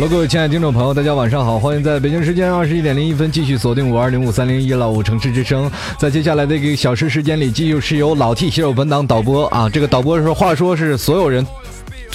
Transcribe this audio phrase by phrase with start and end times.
[0.00, 5.68] Hello，各位亲爱的听众朋友，大家晚上好，欢迎在北京时间二十一点零一分继续锁定五二零五三零一老五城市之声。
[5.98, 11.44] 在接下来的一个小时时间里，继续是由老 T 携手本档导播啊，这个导播是话说是所有人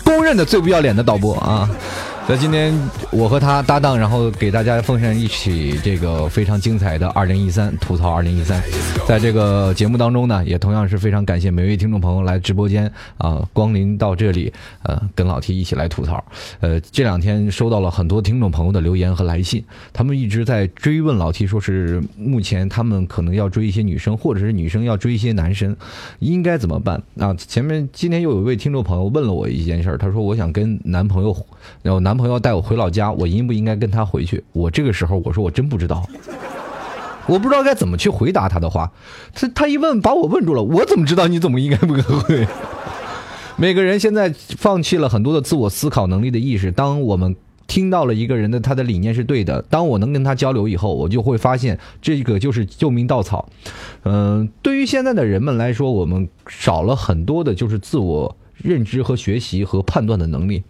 [0.02, 1.70] 公认的最不要脸的导播啊。
[2.26, 2.74] 在今天，
[3.12, 8.64] 我和他搭档，然后给大家奉上一起这个非常精彩的二零一三吐槽二零一三。
[9.06, 14.52] 在这个节目当中呢，也同样是非常感谢每位听众朋友来直播间啊光临到这里，
[14.84, 16.24] 呃，跟老 T 一起来吐槽。
[16.62, 25.76] 呃，这两天收到了很多听众朋友的留言和来信，他们一直在追问老 T，说是目前他们可能要追一些女生，或者是女生要追一些男生，
[26.20, 27.34] 应该怎么办啊？
[27.34, 31.36] 前面今天又有一位听众朋友问了我一件事，他说我想跟男朋友，
[31.82, 34.44] 然后男男朋友带我回老家，我应不应该跟他回去？
[34.52, 36.08] 我这个时候我说我真不知道。
[37.26, 38.92] 我不知道该怎么去回答他的话，
[39.34, 42.48] 他他一问把我问住了，我怎么知道你怎么应该不该回？
[43.56, 46.72] 每个人现在放弃了很多的自我思考能力的意识。
[46.72, 53.50] 当我们听到了一个人的他的理念是对的，当我能跟他交流以后，我就会发现这个就是救命稻草。
[54.04, 60.62] 嗯、对于现在的人们来说，我们少了很多的就是自我认知和学习和判断的能力。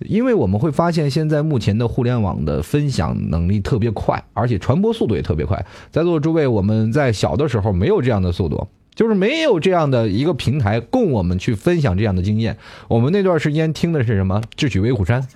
[0.00, 5.64] 因为我们会发现，现在目前的互联网的分享能力特别快，而且传播速度也特别快。
[5.90, 12.56] 在座的诸位，我们在小的时候没有这样的速度，就是没有这样的一个平台供我们去分享这样的经验。
[12.86, 14.40] 我们那段时间听的是什么？
[14.56, 15.26] 智取威虎山，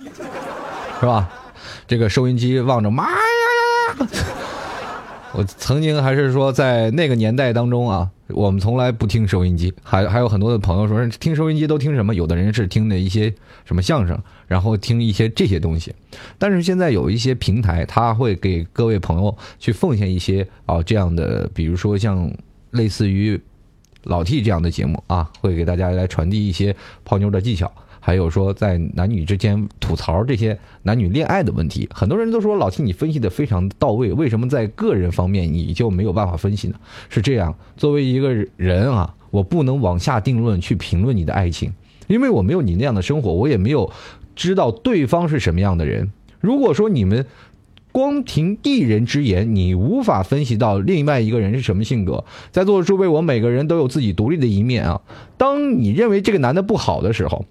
[0.99, 1.29] 是吧？
[1.87, 3.17] 这个收音机望着，妈呀
[3.99, 4.07] 呀！
[5.33, 12.13] 我曾经还是说，在那个年代当中啊，我们从来不听收音机，还还有很多的朋友说听收音机都听什么？
[12.13, 13.33] 有的人是听的一些
[13.65, 15.93] 什么相声，然后听一些这些东西。
[16.37, 22.31] 但是现在有一些平台，它会给各位朋友去奉献一些啊这样的，比如说像
[22.71, 23.39] 类似于
[24.03, 27.71] 老 T 这样的节目啊，会给大家来传递一些泡妞的技巧。
[28.05, 36.75] 还有说，在男女之间吐槽这些男女恋爱的问题，很多人都说老 T 你分析的非常到位，为什么在个人方面你就没有办法分析呢？
[37.07, 41.71] 是这样，作为一个人啊，我不能往下定论去评论你的爱情，
[42.07, 43.89] 因为我没有你那样的生活，我也没有
[44.35, 46.11] 知道对方是什么样的人。
[46.41, 47.25] 如果说你们
[47.93, 52.25] 光凭一人之言，你无法分析到另外一个人是什么性格。
[52.51, 54.99] 在座的诸位，我每个人都有自己独立的一面啊。
[55.37, 57.45] 当你认为这个男的不好的时候，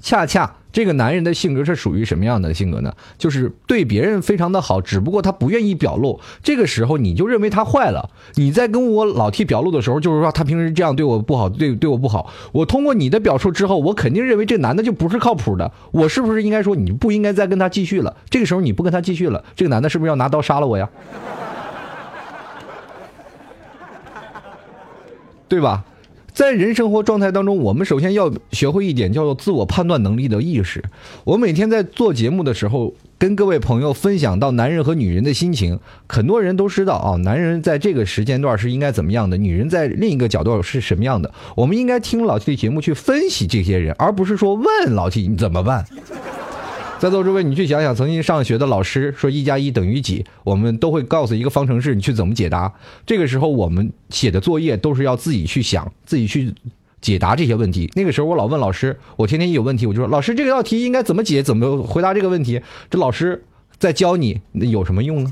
[0.00, 2.92] 恰恰这个男人的性格是属于什么样的性格呢？
[3.16, 6.20] 就是对别人非常的好，只不过他不愿意表露。
[6.42, 8.10] 这个时候你就认为他坏了。
[8.34, 12.30] 你在跟我老 T 表露的时候，就是说他平时这样对我不好，对对我不好。
[12.52, 15.70] 我通过你的表述之后，我肯定认为这男的就不是靠谱的。
[15.92, 18.14] 我是不是应该说你不应该再跟他继续了？
[18.28, 20.88] 这个时候你不跟他继续了，这个男的是不是要拿刀杀了我呀？
[25.46, 25.84] 对吧？
[26.34, 30.82] 在人生活状态当中，我们首先要学会一点叫做自我判断能力的意识。
[31.22, 35.78] 我每天在做节目的时候，跟各位朋友分享到男人和女人的心情，
[36.08, 41.32] 很多人都知道啊，男人在这个时间段是应该怎么样的，女人在另一个角度是什么样的。
[41.54, 45.86] 我们应该听老 T 的节目去分析这些人，而不是说问老 T 你怎么办。
[46.98, 52.72] 在座诸位，你去想想，曾经上学的老师说一加一等于几，我们都会告诉一个方程式，你去怎么解答。
[53.04, 56.54] 这个时候，我们写的作业都是要自己去想，自己去
[57.02, 57.90] 解答这些问题。
[57.94, 62.62] 那个时候，我老问老师，我天天一有问题，我就说老师，这个道题应该怎么解，怎么回答这个问题。
[62.88, 63.44] 这老师
[63.78, 65.30] 在教你，那有什么用呢？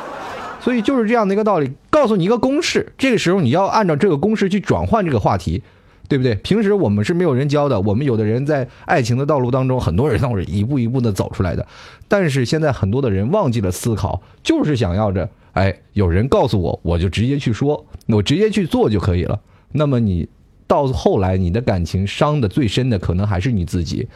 [0.62, 5.62] 所以就是这样的一个道理，告诉你一个公式，这个时候你要按照这个公式去转换这个话题。
[6.10, 6.34] 对不对？
[6.42, 11.64] 平时我们是没有人教的，我们有的人在爱情的道路当中，很多人都是一步一步的走出来的。
[12.08, 19.38] 但是现在很多的人忘记了思考，就是想要着，哎，有人告诉我，我就直接去说，我直接去做就可以了。
[19.70, 20.28] 那么你
[20.70, 24.06] 到后来，你的感情伤的最深的，可能还是你自己。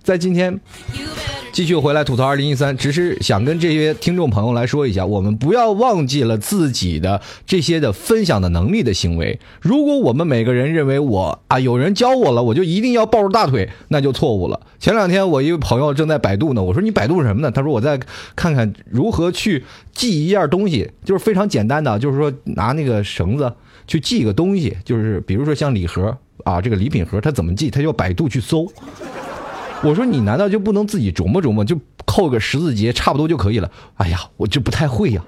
[0.00, 0.60] 在今天。
[1.52, 9.38] 继续回来吐槽二零一三，只是想跟这些听众朋友来说一下，我们不要忘记了自己的这些的分享的能力的行为。
[9.60, 14.60] 如果我们每个人认为我啊有人教我了，我就一定要抱住大腿，那就错误了。
[14.80, 17.52] 前两天我一个朋友正在百度呢，我说你百度什么呢？
[17.52, 18.00] 他说我在
[18.34, 23.52] 看看如何去记一样东西，就是非常简单的，就是说拿那个绳子
[23.86, 27.70] 去寄个东西，就是比如说像礼盒啊，这个礼品盒，它怎么寄？
[27.70, 28.70] 他就百度去搜。
[29.82, 33.70] 我说你难道就不能自己琢磨琢磨，就扣个十字结，差不多就可以了？
[33.96, 35.22] 哎呀，我就不太会呀，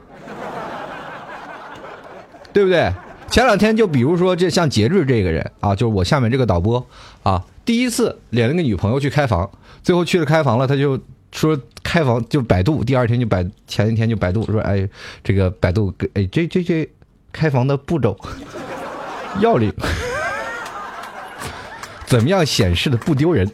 [2.53, 2.93] 对不对？
[3.29, 6.87] 前两天就比如说这像节日这个人啊，就是我下面这个导播
[7.23, 9.51] 啊，第一次领了个女朋友去开房，
[9.83, 10.99] 最后去了开房了，他就
[11.33, 14.89] 说开房就百度，第二天就百前一天就百度说，哎，
[15.25, 16.89] 这个百度哎这这这
[17.33, 18.19] 开房的步骤
[19.41, 19.73] 要领，
[22.07, 23.51] 怎么样显示的不丢人？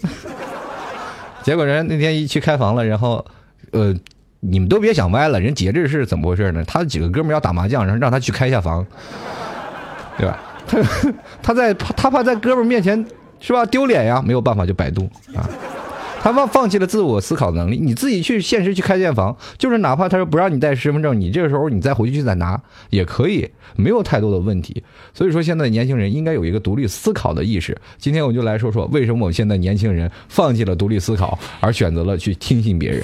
[1.42, 3.24] 结果人那天一去开房了，然后
[3.72, 3.94] 呃，
[4.40, 6.64] 你们都别想歪了，人节制是怎么回事呢？
[6.64, 8.86] 他几个哥们要打麻将，然后让他去开一下房。
[10.18, 10.38] 对吧？
[10.66, 10.78] 他
[11.42, 13.04] 他在他怕在哥们面前
[13.40, 15.48] 是吧丢脸呀，没有办法就百度啊。
[16.22, 24.84] 他放放弃了自我思考能力，你自己去现实去开间房，就是哪怕他说不让你带身份证，你这个时候你再回去去再拿也可以，没有太多的问题。
[25.12, 27.76] 所以说现在年轻人应该有一个独立思考的意识。
[27.98, 33.02] 今天我就来说说为什么我们现在年轻人放弃了独立思考，而选择了去听信别人。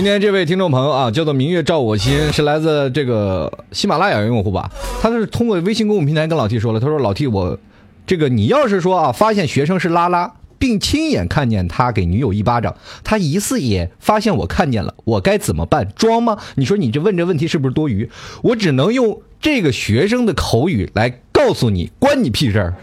[0.00, 4.70] 今天这位听众朋友啊，叫做明月照我心，是来自这个喜马拉雅用户吧？
[4.98, 7.58] 他是通过微信公众平台跟老 T 说了，他说老 T 我，
[8.06, 12.74] 这个你要是说啊，发现学生是拉拉，并亲眼看见他给女友一巴掌，
[13.04, 15.86] 他疑似也发现我看见了，我该怎么办？
[15.94, 16.38] 装吗？
[16.54, 18.08] 你说你这问这问题是不是多余？
[18.40, 22.74] 我只能用这个学生的口语来告诉你，关你屁事儿，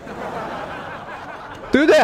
[1.72, 1.98] 对不对？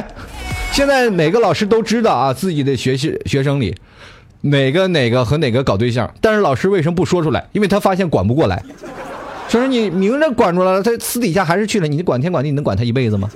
[0.71, 3.75] 现在每个老师都知道啊，自己的学习学生里。
[4.43, 6.13] 哪个哪个和哪个搞对象？
[6.21, 7.47] 但是老师为什么不说出来？
[7.53, 8.61] 因为他发现管不过来。
[9.47, 11.87] 就是你明着管住了，他私底下还是去了。
[11.87, 13.29] 你管天管地，你能管他一辈子吗？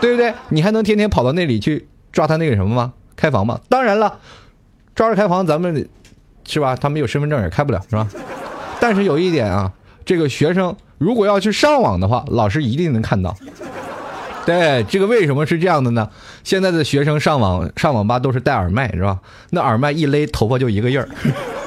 [0.00, 0.32] 对不对？
[0.48, 2.92] 你还能天天跑到那里去抓他那个什么吗？
[3.16, 3.58] 开房吗？
[3.68, 4.18] 当然了，
[4.94, 5.88] 抓着开房，咱们
[6.46, 6.76] 是吧？
[6.76, 8.08] 他没有身份证也开不了，是吧？
[8.80, 9.72] 但是有一点啊，
[10.04, 13.36] 这个学生如果要去上网的话，老师一定能看到。
[14.48, 16.08] 对，这个为什么是这样的呢？
[16.42, 19.18] 现在的学生上网上网吧都是戴耳麦，是吧？
[19.50, 21.06] 那耳麦一勒，头发就一个印儿。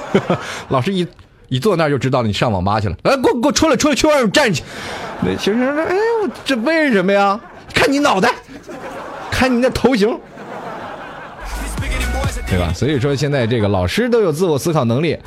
[0.69, 1.07] 老师一
[1.47, 2.95] 一坐那儿就知道你上网吧去了。
[3.03, 4.63] 来，给我给我出来出来去外面站去。
[5.21, 5.95] 那学生说：“哎，
[6.43, 7.39] 这为什么呀？
[7.71, 8.33] 看你脑袋，
[9.29, 10.19] 看你那头型。”
[12.49, 12.73] 对吧？
[12.73, 15.17] 所以说现在这个老师都有自我思考能力，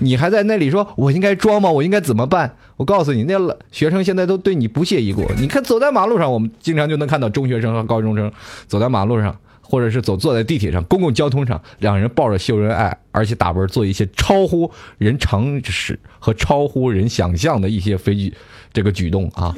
[0.00, 1.70] 你还在那里说我应该装吗？
[1.70, 2.56] 我应该怎么办？
[2.76, 3.38] 我告诉你，那
[3.70, 5.30] 学生现在都对你不屑一顾。
[5.38, 8.32] 你看走在马路上，我们经常就能看到中学生和高中生
[8.66, 18.32] 走在马路上，或者是走坐在地铁上、公共交通上，两人抱着秀恩爱，而且打啵做一些超乎人常识和超乎人想象的一些非
[18.72, 19.54] 这个举动啊。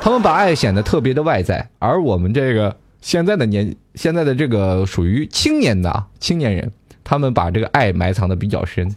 [0.00, 2.74] 他们把爱显得特别的外在，而我们这个。
[3.00, 6.72] 现在的年，现在的这个属于青年的青年人，
[7.04, 8.94] 他们把这个爱埋藏的比较深。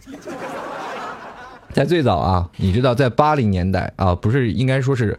[1.72, 5.18] 在最早啊，你知道，在八零年代啊，不是应该说是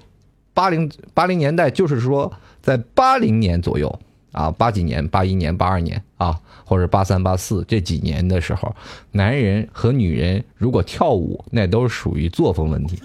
[0.53, 2.31] 八零八零年代，就是说
[2.61, 3.99] 在八零年左右
[4.31, 8.75] 啊，八几年、八一年、八二年啊，或者八三、八四这几年的时候，
[9.13, 13.01] 男人和女人如果跳舞，那都是属于作风问题。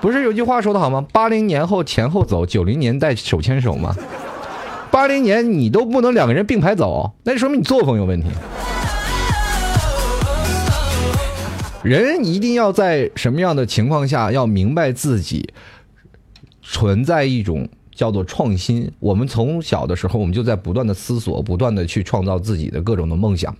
[0.00, 1.06] 不是有句话说的好吗？
[1.10, 3.96] 八零年后前后走，九零年代手牵手吗？
[4.90, 8.28] 八零年你都不能两个人并排走，那就说明你作风有问题。
[11.82, 15.48] 人一定要在什么样的情况下要明白自己
[16.60, 18.90] 存在一种叫做创新。
[18.98, 23.54] 我们从小的时候，我们就在不断的思索，不断的去创造自己的各种的梦想。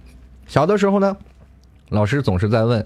[0.46, 1.16] 小的时候呢，
[1.90, 2.84] 老师总是在问。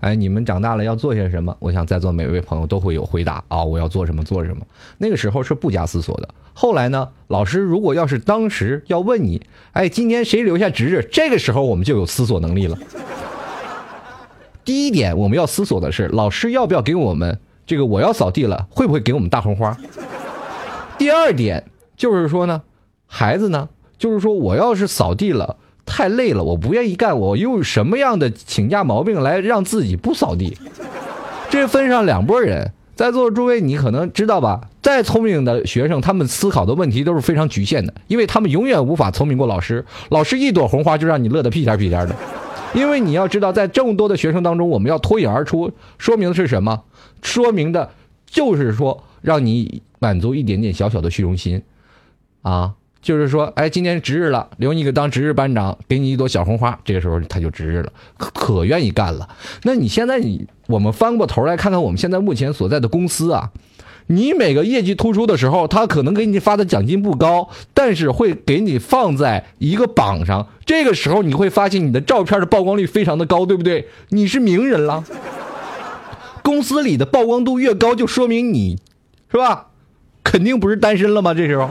[0.00, 1.56] 哎，你们长大了要做些什么？
[1.60, 3.64] 我想在座每位朋友都会有回答啊！
[3.64, 4.60] 我要做什么做什么。
[4.98, 6.28] 那个时候是不加思索的。
[6.52, 9.40] 后来呢，老师如果要是当时要问你，
[9.72, 11.08] 哎，今天谁留下值日？
[11.10, 12.76] 这个时候我们就有思索能力了。
[14.62, 17.86] 第一点，我们要思索的是，老师要不要给我们这个？
[17.86, 19.74] 我要扫地了，会不会给我们大红花？
[20.98, 21.64] 第二点
[21.96, 22.60] 就是说呢，
[23.06, 25.56] 孩子呢，就是说我要是扫地了。
[25.86, 27.18] 太累了，我不愿意干。
[27.18, 30.56] 我用什么样的请假毛病来让自己不扫地？
[31.50, 34.62] 这分上两拨人，在座的诸位，你可能知道吧？
[34.82, 39.84] 再聪明的学生，他们思考的问题都是非常局限的，因为他们永远无法聪明过老师。
[40.10, 42.14] 老师一朵红花就让你乐得屁颠屁颠的，
[42.74, 46.82] 因为你要知道，在这么多的学生当中，我们要脱颖而出，说明的是什么？
[47.22, 47.90] 说明的
[48.26, 51.62] 就是说，让你满足一点点小小的虚荣心，
[52.42, 52.74] 啊。
[53.04, 59.28] 就是说，哎，今天值日了，留你个当值日班长，给你一朵小红花，这个时候他就值日了，可可愿意干了。
[59.64, 63.50] 那你现在你我们翻过头来看看我们现在目前所在的公司啊，
[64.06, 73.86] 你每个业绩突出的时候，他可能给你发的奖金不高，但是会给你放在一个榜上，这个时候你会发现你的照片的曝光率非常的高，对不对？
[74.08, 75.04] 你是名人了。
[76.42, 78.78] 公司里的曝光度越高，就说明你，
[79.30, 79.66] 是吧？
[80.22, 81.34] 肯定不是单身了吗？
[81.34, 81.68] 这时候，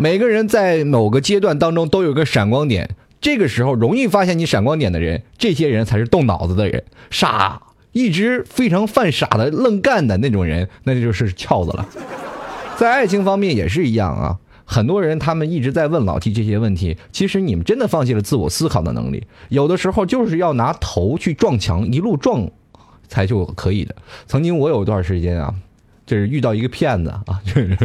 [0.00, 6.82] 每个人在某个阶段当中都有个闪光点，这个时候容易发现你闪光点的人，这些人才是动脑子的人。
[7.10, 7.60] 傻，
[7.92, 11.86] 一直非常犯傻的愣干的那种人，那就是翘子了。
[12.78, 14.38] 在爱情方面也是一样啊。
[14.64, 22.50] 很多人他们一直在问老 T 这些问题，其实你们真的放弃了自我思考的能力，有的时候就是要拿头去撞墙，一路撞
[23.06, 23.94] 才就可以的。
[24.26, 25.52] 曾经我有一段时间啊，
[26.06, 27.76] 就是遇到一个骗子啊，就是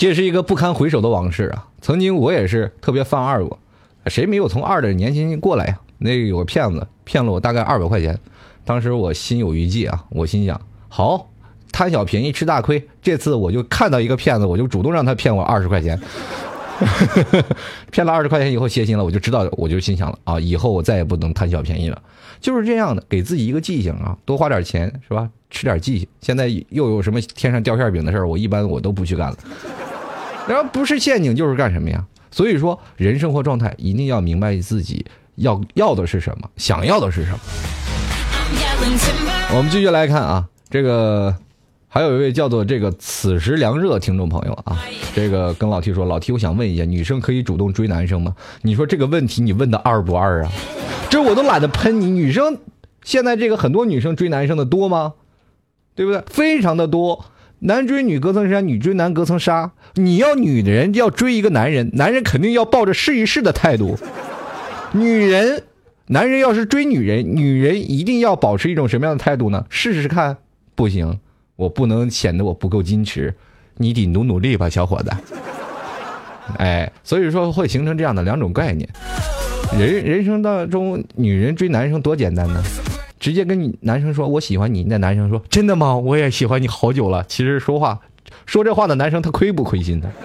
[0.00, 1.68] 这是一个不堪回首的往事啊。
[1.82, 3.58] 曾经我也是特别犯二过，
[4.06, 5.78] 谁没有从二的年轻过来呀？
[5.98, 8.18] 那有个骗子骗了我大概二百块钱，
[8.64, 11.28] 当时我心有余悸啊，我心想好。
[11.70, 16.00] 贪小便宜吃大亏，这次我就看到一个骗子，我就主动让他骗我二十块钱，
[17.92, 22.00] 骗了二十块钱以后歇心了，我就知道，我就心想了啊，以后我再也不能贪小便宜了，
[22.40, 25.28] 就是这样的，给自己一个记性啊，多花点钱是吧？
[25.50, 26.08] 吃点记性。
[26.22, 29.36] 现在又有什么天上掉馅饼的事儿，我一般我都不去干了。
[30.48, 32.04] 然后不是陷阱就是干什么呀？
[32.30, 35.04] 所以说，人生活状态一定要明白自己
[35.36, 37.38] 要要的是什么，想要的是什么。
[39.54, 41.36] 我们继续来看啊，这个。
[41.92, 44.78] 还有一位叫做这个此时凉热听众朋友啊，
[45.12, 48.36] 这个跟老 T 说，老 T 我想问一下，女生可以主动追男生吗？
[48.62, 50.52] 你说这个问题你问的二不二啊？
[51.10, 52.58] 这我都懒得喷你，女生
[53.02, 55.14] 现在这个很多女生追男生的多吗？
[55.96, 56.22] 对不对？
[56.28, 57.24] 非常的多，
[57.60, 59.72] 男追女隔层山，女追男隔层纱。
[59.94, 63.98] 你要女的人要追一个男人，男人肯定要抱着试一试的态度。
[64.92, 65.62] 女人，
[66.06, 69.66] 男人要是追女人，女人一定要保持一种什么样的态度呢？
[69.68, 70.38] 试试看，
[70.74, 71.20] 不行。
[71.56, 73.34] 我不能显得我不够矜持，
[73.76, 75.10] 你得努努力吧，小伙子。
[76.56, 78.88] 哎，所以说会形成这样的两种概念。
[79.78, 82.64] 人人生当中，女人追男生多简单呢，
[83.20, 85.94] 直接跟你男生说我喜欢你，那男生说真的吗？
[85.94, 87.24] 我也喜欢你好久了。
[87.28, 88.00] 其实说话
[88.46, 90.10] 说这话的男生他亏不亏心的？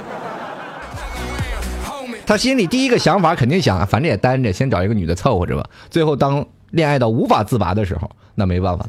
[2.25, 5.69] 他心里第一个想法肯定想，反正也单着，先找一个女的凑合着吧。
[5.91, 8.87] 最后当恋爱到无法自拔的时候，那没办法。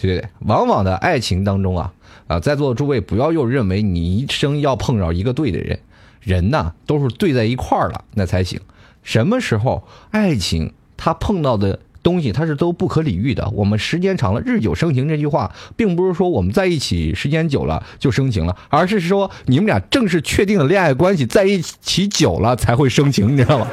[0.00, 1.92] 对，往往的爱情当中啊，
[2.26, 5.78] 啊，在座的诸位不要又认为你一生要碰着一个对的人，
[6.20, 8.60] 人呐都是对在一块儿了那才行。
[9.02, 10.72] 什么时候爱情
[11.06, 13.48] 他碰到的东西，他是都不可理喻的。
[13.50, 23.68] 我们时间长了，日久生情这句话，并不是说我们在一起时间久了就生情了，而是说你们俩正式确定了恋爱关系，在一起久了才会生情，你知道吗？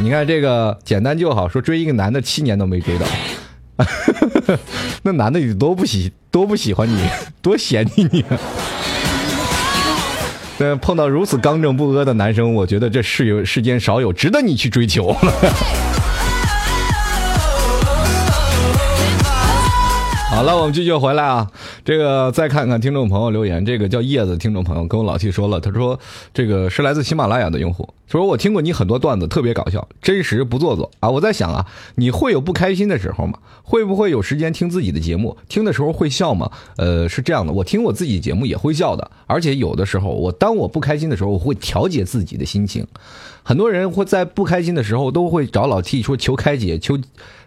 [0.00, 3.06] 你看这个简单就好，说追一个男的七年都没追到，
[5.02, 7.08] 那男的有多不喜多不喜欢你，
[7.42, 8.24] 多嫌弃你。
[10.80, 15.14] 碰到如此刚正不阿的男生，我觉得这世有世间少有，值得你去追求。
[20.42, 21.48] 好了，我们继续回来啊。
[21.84, 26.00] 这个再看看听众朋友留言，这个叫叶子听众朋友跟我老 T 说了，他说
[26.34, 31.08] 这个是来自喜马拉雅的用户，他说我听过你很多段子，特别搞笑，真实不做作啊。
[31.08, 33.38] 我在想啊，你会有不开心的时候吗？
[33.62, 35.36] 会不会有时间听自己的节目？
[35.48, 36.50] 听的时候会笑吗？
[36.76, 42.84] 呃，是这样的，我听我自己节目也会笑的，而且有的时候我当我不开心的时候，我会调节自己的心情。
[43.44, 46.98] 很多人会在不开心的时候都会找老 T 说求开解，求。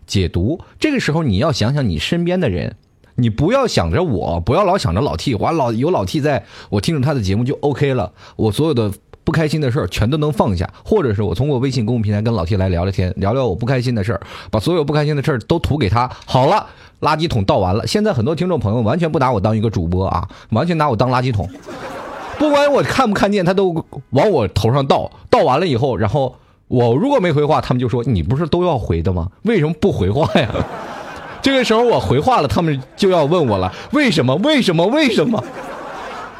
[0.07, 2.75] 解读这个时候，你要想想你身边的人，
[3.15, 8.91] 你不要想着我，不要老想着老 T，我老有老 T 在我听着他的节目就 OK 了，我所有的
[9.23, 16.67] 不开心的事儿全都能放下，或者是我通过微信公众平台跟老 T 来聊聊天，聊聊我不开心的事儿，把所有不开心的事儿都吐给他，好了，
[17.01, 17.87] 垃圾桶倒完了。
[17.87, 21.49] 现在很多听众朋友完全不拿我当一个主播啊，完全拿我当垃圾桶，
[22.37, 26.35] 不管我看不看见，他都往我头上倒，倒完了以后，然后。
[26.67, 29.29] 我如果没回话，他们就说你不是都要回的吗？
[29.43, 30.49] 为什么不回话呀？
[31.45, 34.33] 这个时候我回话了，他们就要问我了，为什么？
[34.37, 34.83] 为什么？
[34.87, 35.37] 为什么？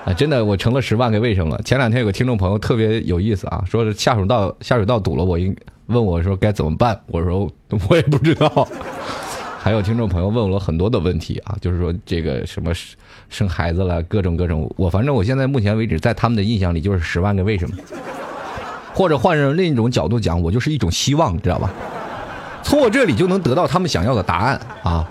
[0.04, 1.56] 啊，真的，我成了十万个为什么。
[1.64, 7.00] 前两天有个听众朋友特别有意思啊，说是下水道下水道堵了，我应问我说该怎么办？
[7.06, 7.48] 我说
[7.88, 8.68] 我也不知道。
[9.60, 12.72] 还有听众朋友问了很多的问题啊，就是说这个什么
[13.30, 14.68] 生孩子了，各种各种。
[14.76, 17.76] 我反正我现在目前为止，在他们的印象里就是十万个为什么。
[18.92, 21.72] 或者换成另一种角度讲，我就是一种希望，知道吧？
[22.66, 25.08] 从我这里就能得到他们想要的答案啊！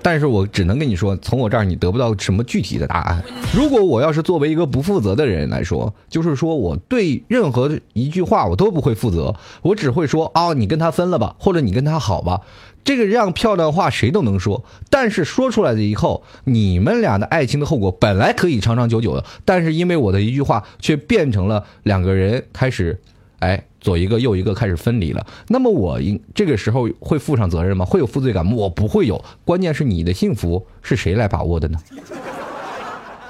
[0.00, 3.22] 但是我只能跟你说，从我这儿你得不到什么具体的答案。
[3.54, 12.40] 如果我要是作为一个不负责的人来说，就是说我对任何一句话我都不会负责，我只会说啊，你跟他分了吧，或者你跟他好吧。
[12.84, 22.98] 这个这样漂亮话谁都能说，但是说出来的以后，你们俩的爱情的后果本来可以长长久久的，但是因为我的一句话，却变成了两个人开始。
[23.40, 25.24] 哎，左一个右一个开始分离了。
[25.48, 27.84] 那么我应这个时候会负上责任吗？
[27.84, 28.52] 会有负罪感吗？
[28.56, 29.22] 我不会有。
[29.44, 31.78] 关键是你的幸福是谁来把握的呢？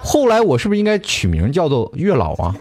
[0.01, 2.55] 后来我是不是应该取名叫做月老啊？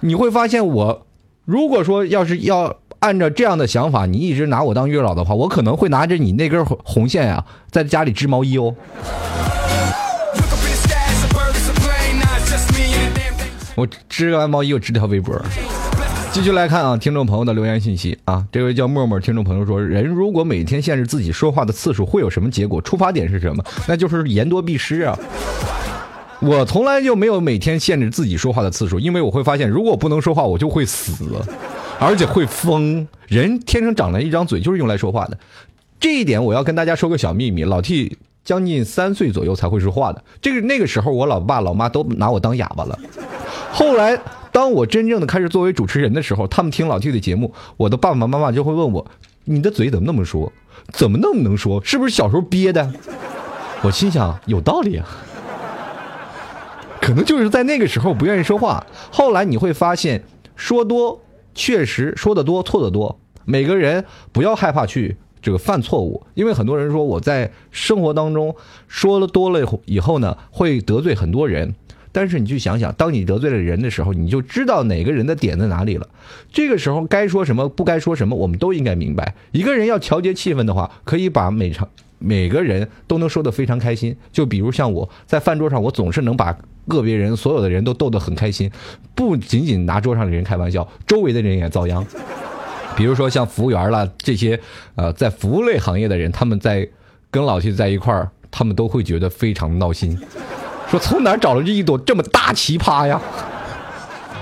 [0.00, 1.06] 你会发现我，
[1.44, 8.74] 如果说要是要按照这样的想法，你一直拿我当月老的话，我可能会拿着你那根红线呀，在家里织毛衣哦。
[13.74, 15.38] 我织完毛衣，我织条围脖。
[16.30, 22.80] 继续来看啊，听众朋友的留言信息啊，这位叫默默听众朋友说，人如果每天限制自己说话的次数，会有什么结果？
[22.80, 23.64] 出发点是什么？
[23.88, 25.18] 那就是言多必失啊。
[26.40, 31.24] 我从来就没有每天限制自己说话的次数，因为我会发现，如果不能说话，我就会死，
[31.98, 33.06] 而且会疯。
[33.26, 35.36] 人天生长了一张嘴，就是用来说话的。
[35.98, 40.22] 这一点我要跟大家说个小秘密，老 T 将近三岁左右才会说话的。
[40.40, 42.96] 这个那个时候，我老爸老妈都拿我当哑巴了。
[43.72, 44.16] 后来，
[44.52, 49.06] 当我真正的开始作为主持人的时候，他们听老 T 的节目，我的爸爸妈妈就会问我
[49.44, 50.52] ：“你的嘴怎么那么说？
[50.92, 51.82] 怎么那么能说？
[51.84, 52.92] 是不是小时候憋的？”
[53.82, 55.06] 我心想，有道理啊。
[57.00, 58.84] 可能就是在那个时候不愿意说话。
[59.10, 60.22] 后来你会发现，
[60.56, 61.20] 说多
[61.54, 63.18] 确实说的多，错的多。
[63.44, 68.54] 每个人不要害怕去这个犯错误，因为很多人说我在生活当中
[68.88, 71.74] 说了多了以后呢，会得罪很多人。
[72.18, 76.08] 但是你去想想，当你得罪了人的时候，你就知道哪个人的点在哪里了。
[76.52, 79.36] 这个时候该说什么，不该说什么，我们都应该明白。
[79.52, 84.16] 一个人要调节气氛的话，可以把每场每个人都能说得非常开心。
[84.32, 86.58] 就比如像我在饭桌上，我总是能把
[86.88, 88.68] 个别人、所有的人都逗得很开心，
[89.14, 92.04] 不仅仅拿桌上的人开玩笑，周围的人也遭殃。
[92.96, 94.58] 比如说像服务员啦这些，
[94.96, 96.88] 呃，在服务类行业的人，他们在
[97.30, 100.18] 跟老七在一块儿，他们都会觉得非常闹心。
[100.90, 103.20] 说从哪找了这一朵这么大奇葩呀？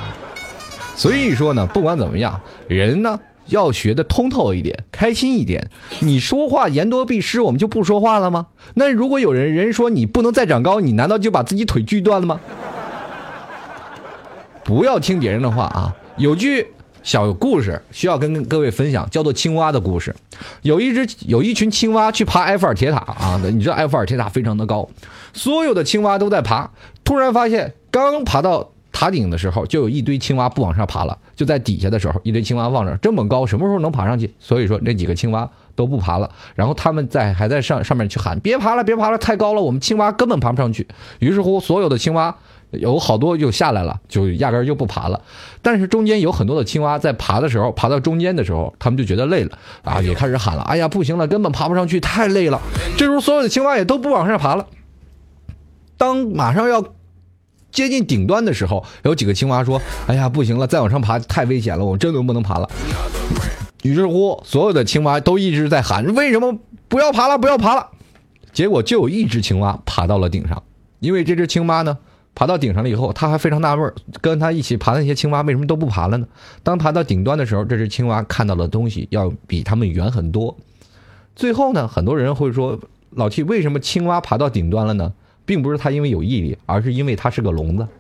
[0.97, 5.71] 所以说呢，不管怎么样，人呢要学的通透一点，开心一点。
[6.01, 8.47] 你说话言多必失，我们就不说话了吗？
[8.75, 12.41] 那如果有人人说你不能再长高，你难道就把自己腿锯断了吗？
[14.65, 15.95] 不要听别人的话啊！
[16.17, 16.67] 有句
[17.05, 20.13] 小故事需要跟各位分享，叫做青蛙的故事。
[20.63, 24.89] 有一只有一群青蛙去爬埃菲尔铁塔啊，你知道埃菲尔铁塔非常的高，
[25.37, 26.69] 所有的青蛙都在爬，
[27.05, 34.33] 突然发现刚爬到塔顶的时候，就有一堆青蛙不往上爬了，就在底下的时候，一堆青蛙望着这么高，什么时候能爬上去？
[34.41, 40.89] 所以说那几个青蛙都不爬了，然后他们在还在上上面去喊：“别爬了，别爬了，太高了，我们青蛙根本爬不上去。”
[41.21, 42.35] 于是乎，所有的青蛙。
[42.73, 45.23] 有好多就下来了，就压根就不爬了。
[45.63, 52.61] 但是中间有很多的青蛙在爬的时候，爬到中间的时候，他们就觉得累了啊，也开始喊了：“哎呀，不行了，根本爬不上去，太累了。”
[52.99, 54.67] 这时候所有的青蛙也都不往上爬了。
[55.97, 56.83] 当马上要
[57.71, 62.69] 接近顶端的时候，有几个青蛙说：“哎呀，不行了，再往上爬太危险了，我真的不能爬了。”
[63.83, 67.39] 于是乎，所有的青蛙都一直在喊：“为什么不要爬了？
[67.39, 67.89] 不要爬了！”
[68.53, 70.63] 结果就有一只青蛙爬到了顶上，
[71.01, 71.99] 因为这只青蛙呢。
[72.39, 76.27] 爬到顶上了以后，他还非常纳闷跟他一起爬的那些青蛙为什么都不爬了呢？
[76.63, 80.55] 当爬到顶端的时候，这只青蛙看到的东西要比他们远很多。
[81.35, 82.79] 最后呢，很多人会说
[83.09, 85.15] ：“老 T，为什么青蛙爬到顶端了呢？
[85.47, 87.89] 并不是他因为有毅力，而是因为他是个聋子。”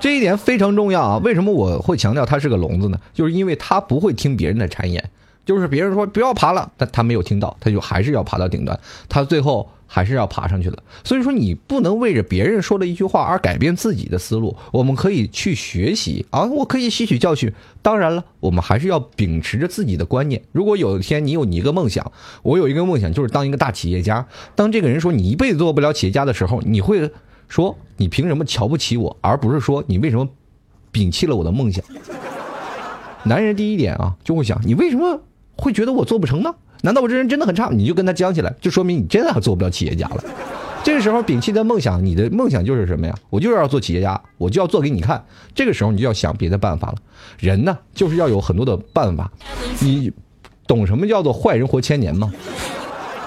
[0.00, 1.18] 这一点非常重要啊！
[1.18, 2.98] 为什么我会强调他是个聋子呢？
[3.12, 5.10] 就是因为他不会听别人的谗言，
[5.44, 8.80] 就是别人说不要爬了，但他没有听到，他就还是要爬到顶端。
[9.08, 9.70] 他最后。
[9.92, 14.56] 还是要爬上去的，所以说你不能为着别人说的一句话而改变自己的思路。
[14.70, 17.52] 我们可以去学习啊，我可以吸取教训。
[17.82, 20.40] 当然了，我们还是要秉持着自己的观念。
[20.52, 24.24] 如果有一天你有你一个梦想，我有一个梦想就是当一个大企业家。
[24.54, 27.10] 当这个人说你一辈子做不了企业家的时候，你会
[27.48, 30.28] 说你凭什么瞧不起我，而不是说你为什么
[30.92, 31.84] 摒弃了我的梦想？
[33.24, 35.20] 男人第一点啊，就会想你为什么
[35.56, 36.54] 会觉得我做不成呢？
[36.82, 37.68] 难道我这人真的很差？
[37.70, 40.24] 你就跟他犟起来，就说明你真的做不了企业家了。
[40.82, 43.14] 这个时候摒弃的梦想，你的梦想就是什么呀？
[43.28, 45.22] 我就是要做企业家，我就要做给你看。
[45.54, 46.94] 这个时候你就要想别的办法了。
[47.38, 49.30] 人呢，就是要有很多的办法。
[49.80, 50.10] 你
[50.66, 52.32] 懂什么叫做坏人活千年吗？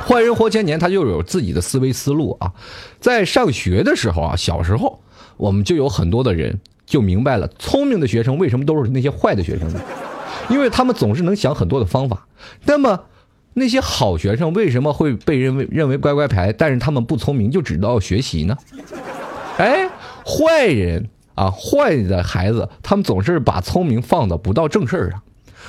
[0.07, 2.51] 坏人活千年，他就有自己的思维思路啊。
[2.99, 4.99] 在上学的时候啊，小时候
[5.37, 9.79] 我们就有很多的人就明白了，聪明的学生为什么都是那些坏的学生呢？
[10.49, 12.25] 因为他们总是能想很多的方法。
[12.65, 12.99] 那么。
[13.55, 16.53] 那些好学生为什么会被认为认为乖乖牌？
[16.53, 18.55] 但是他们不聪明，就只知道学习呢？
[19.57, 19.89] 哎，
[20.25, 25.22] 坏人啊，坏的孩子，他们总是把聪明放到不到正事儿上。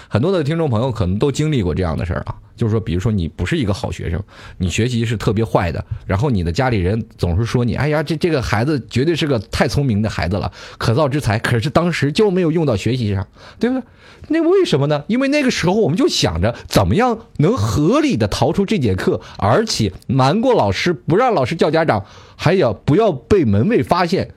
[0.08, 4.22] 很多的听众朋友可能都经历过这样的事儿啊，就是说，比如说你不是一个好学生，
[4.58, 13.26] 你学习是特别坏的，然后你的家里人总是说你，哎呀，这这个孩子绝对是个太聪明的孩子了，可造之才，可是当时就没有用到学习上，
[13.58, 13.84] 对不对？
[14.28, 15.04] 那为什么呢？
[15.06, 22.04] 因为那个时候我们就想着怎么样能合理的逃出这节课，而且瞒过老师，不让老师叫家长，
[22.34, 24.30] 还要不要被门卫发现。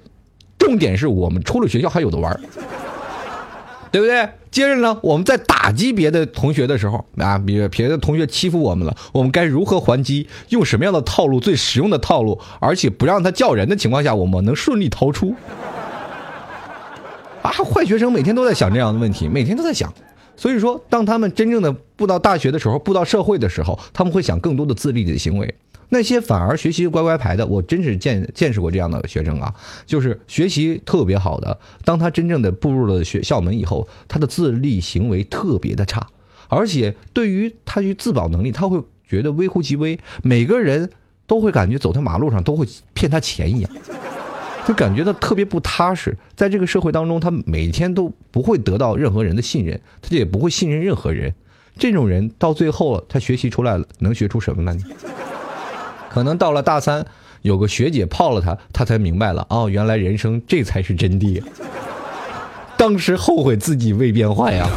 [0.58, 2.38] 重点是我们出了学校还有的玩
[3.98, 4.30] 对不对？
[4.52, 10.28] 接着呢，我们在打击别的同学的时候啊，比如别的同学欺负我们了，我们该如何还击？
[10.50, 15.34] 用什么样的套路最实用的套路，而且不让他叫人的情况下，我们能顺利逃出？
[17.42, 19.92] 啊，坏学生每天都在想这样的问题，每天都在想。
[20.36, 25.56] 所以说，当他们真正的步到大学的时候，步到社会的时候，他们会想更多的自立的行为。
[25.90, 29.54] 那些反而学习乖乖牌的，我真是见见识过这样的学生啊，
[29.86, 36.06] 就是学习特别好的，当他真正的步入了学校门以后，他的自立行为特别的差，
[36.50, 40.90] 而且对于他去自保能力，他会觉得微乎其微，每个人
[41.26, 43.72] 都会感觉走在马路上都会骗他钱一样，
[44.68, 51.34] 就感觉到特别不踏实，在这个社会当中，他每天都不会得到任何人的信任，他就也不会信任任何人，
[51.78, 54.78] 这种人到最后他学习出来了，能学出什么呢？
[56.10, 57.06] 可能到了大三，
[57.42, 61.44] 有个学姐泡了他，他才明白了哦，原来人生这才是真谛。
[62.78, 64.68] 当时后悔自己未变坏呀。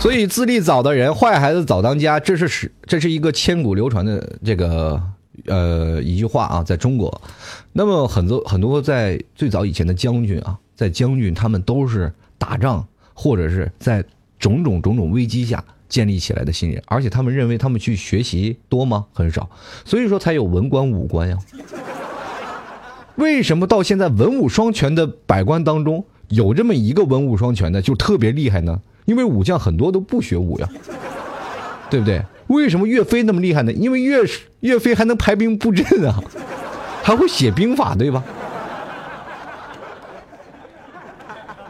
[0.00, 5.02] 所以自立早的人，坏孩子早当家，这是是这是一个千古流传的这个
[5.46, 7.22] 呃一句话啊，在中国。
[7.72, 14.04] 那么很多很多在最早以前的将军啊，在将军他们都是打仗或者是在
[14.38, 15.64] 种种种种危机下。
[15.88, 19.06] 建立起来的信任，而且他们认为他们去学习多吗？
[19.12, 19.48] 很少，
[19.84, 21.38] 所以说才有文官武官呀。
[23.16, 28.80] 为什么到现在文武双全的百官当中有这么一个文武双全的就特别厉害呢？
[29.04, 30.68] 因为武将很多都不学武呀，
[31.90, 32.22] 对不对？
[32.48, 33.72] 为什么岳飞那么厉害呢？
[33.72, 34.18] 因为岳
[34.60, 36.20] 岳飞还能排兵布阵啊，
[37.02, 38.24] 还会写兵法，对吧？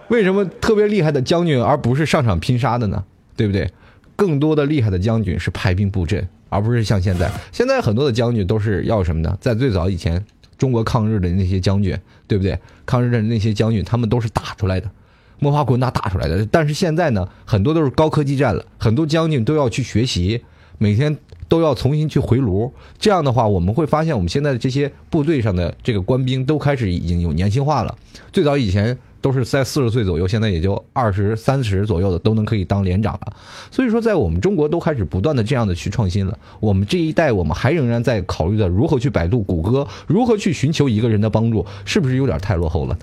[0.09, 3.05] 为什么特别厉害的将军而不是上场拼杀的呢？
[3.37, 3.71] 对不对？
[4.17, 7.31] 更多的厉害的将军是排兵布阵，而不是像现在。
[7.53, 9.37] 现在很多的将军都是要什么呢？
[9.41, 10.25] 在最早以前，
[10.57, 12.59] 中国抗日的那些将军，对不对？
[12.87, 14.91] 抗日的那些将军，他们都是打出来的，
[15.39, 16.47] 摸爬滚打打出来的。
[16.47, 20.43] 但是现在呢，很多都是高科技战了，很多将军都要去学习，
[20.79, 21.17] 每天
[21.49, 22.73] 都要重新去回炉。
[22.99, 27.97] 这样的话，我们会发现，我们现在的这些部队上的这个官兵都开始已经有年轻化了。
[28.33, 28.97] 最早以前。
[29.25, 33.33] 都是在四十岁左右，现在也就二十三十左右的都能可以当连长了。
[33.71, 36.39] 所以说，在我们中国都开始不断的这样的去创新了。
[36.61, 42.99] 我们这一代，我们还仍然在考虑的如何去百度谷歌，如何去寻求一个人的帮助，是不是有点太落后了？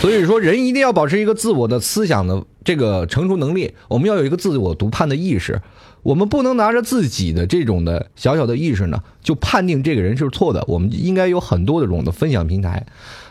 [0.00, 5.62] 所以说，人一定要保持一个自我的思想的这个成熟能力，我们要有一个自我独判的意识。
[6.02, 10.62] 我们不能拿着自己的这种的小小的意识呢，就判定这个人是错的。
[10.68, 12.84] 我们应该有很多的这种的分享平台。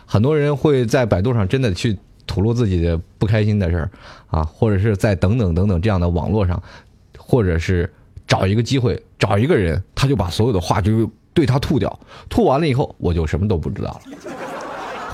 [0.06, 3.90] 很多人会在百度上真的去吐露自己的不开心的事儿
[4.28, 6.62] 啊，或者是在等等等等这样的网络上，
[7.18, 7.92] 或者是
[8.26, 14.00] 找一个机会找一个人，他就把所有的话就对他吐掉，吐完了以后我就什么都不知道了。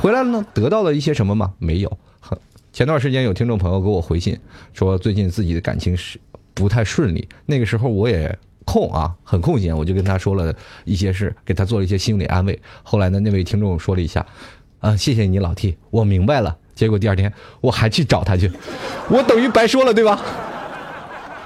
[0.01, 1.53] 回来了呢，得到了一些什么吗？
[1.59, 1.99] 没有。
[2.73, 4.39] 前段时间有听众朋友给我回信
[4.73, 6.21] 说，最近自己的感情是
[6.55, 7.29] 不太顺利。
[7.47, 12.57] 那个时候我也空啊，很空闲，我就跟他说了一些事，给他做了一些心理安慰。
[12.85, 14.25] 后来呢，那位听众说了一下。
[14.81, 16.57] 啊，谢谢你老 T，我明白了。
[16.75, 18.51] 结果第二天我还去找他去，
[19.09, 20.19] 我等于白说了，对吧？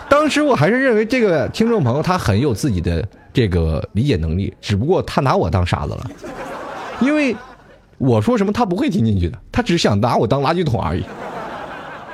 [0.08, 6.08] 当时我还是认为这个听众朋友他很有自己的这个理解能力，只不过他拿我当傻子了，
[7.00, 7.34] 因为
[7.98, 11.04] 我说什么他不会听进去的，他只想拿我当垃圾桶而已。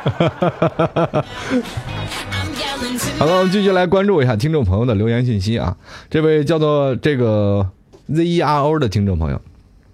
[3.19, 5.77] 好了，我们继续来关注一下听众朋友的留言信息啊。
[6.09, 7.69] 这位叫做这个
[8.09, 9.39] ZERO 的听众朋友。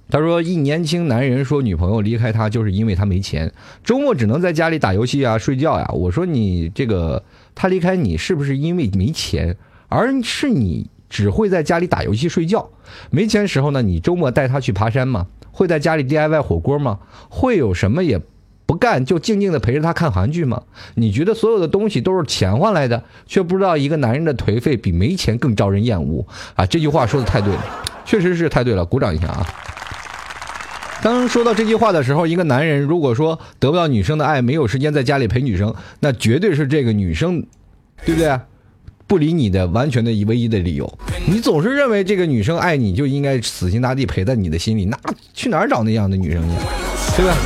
[0.09, 7.23] 他说：“一年轻男人说女朋友离开他就是因为他没钱，周末只能在家里打游戏啊、睡觉呀。”我说：“你这个
[7.55, 9.57] 他离开你是不是因为没钱，
[9.89, 12.71] 而是你只会在家里打游戏睡觉？
[13.11, 15.27] 没钱时候呢，你周末带他去爬山吗？
[15.51, 17.01] 会在家里 DIY 火锅吗？
[17.29, 18.21] 会有什么也
[18.65, 20.63] 不干就静静的陪着他看韩剧吗？
[20.95, 26.65] 你觉得所有的东西都是钱换来的，却不知道一个男人的颓废比没钱更招人厌恶啊！
[26.65, 27.65] 这句话说的太对了，
[28.05, 29.45] 确实是太对了，鼓掌一下啊！”
[31.03, 37.45] 当说到这句话的时候，一个男人如果说得不到女生的爱，没有时间在家里陪女生，那绝对是这个女生，
[38.05, 38.39] 对不对？
[39.07, 40.99] 不理你的完全的唯一的理由。
[41.29, 44.99] 你总是认为这个女生爱你就应该死心塌地陪在你的心里，那
[45.33, 47.23] 去哪儿找那样的女生去？
[47.23, 47.37] 对吧？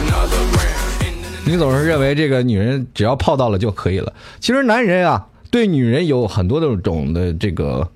[1.44, 7.86] 你总是认为这个女人只要泡到了就可以了，其实男人啊，对女人有很多的种的这个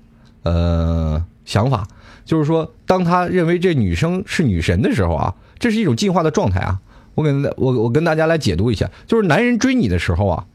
[0.43, 1.87] 呃想法，
[2.23, 5.33] 就是说，当他认为这女生是女神的时候啊，
[5.65, 6.79] 这是一种进化的状态啊。
[7.15, 10.45] 我跟我我跟大家来解读一下，就是男人追你的时候啊，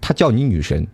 [0.00, 0.86] 他叫你女神；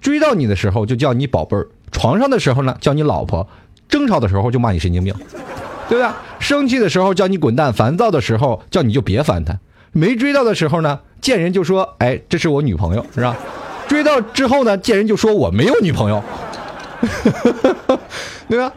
[0.00, 3.46] 追到你的时候就叫你宝贝儿；床上的时候呢叫你老婆；
[3.90, 5.12] 争吵的时候就骂你神经病，
[5.86, 6.10] 对不对？
[6.38, 9.56] 生气的时候叫你滚蛋；烦躁的时候叫你就别烦他；
[9.92, 13.36] 没追到的时候呢，见人就说：“哎，这是我女朋友，是吧？”
[13.86, 16.24] 追到之后呢，见人就说：“我没有女朋友。
[18.48, 18.72] ”对吧？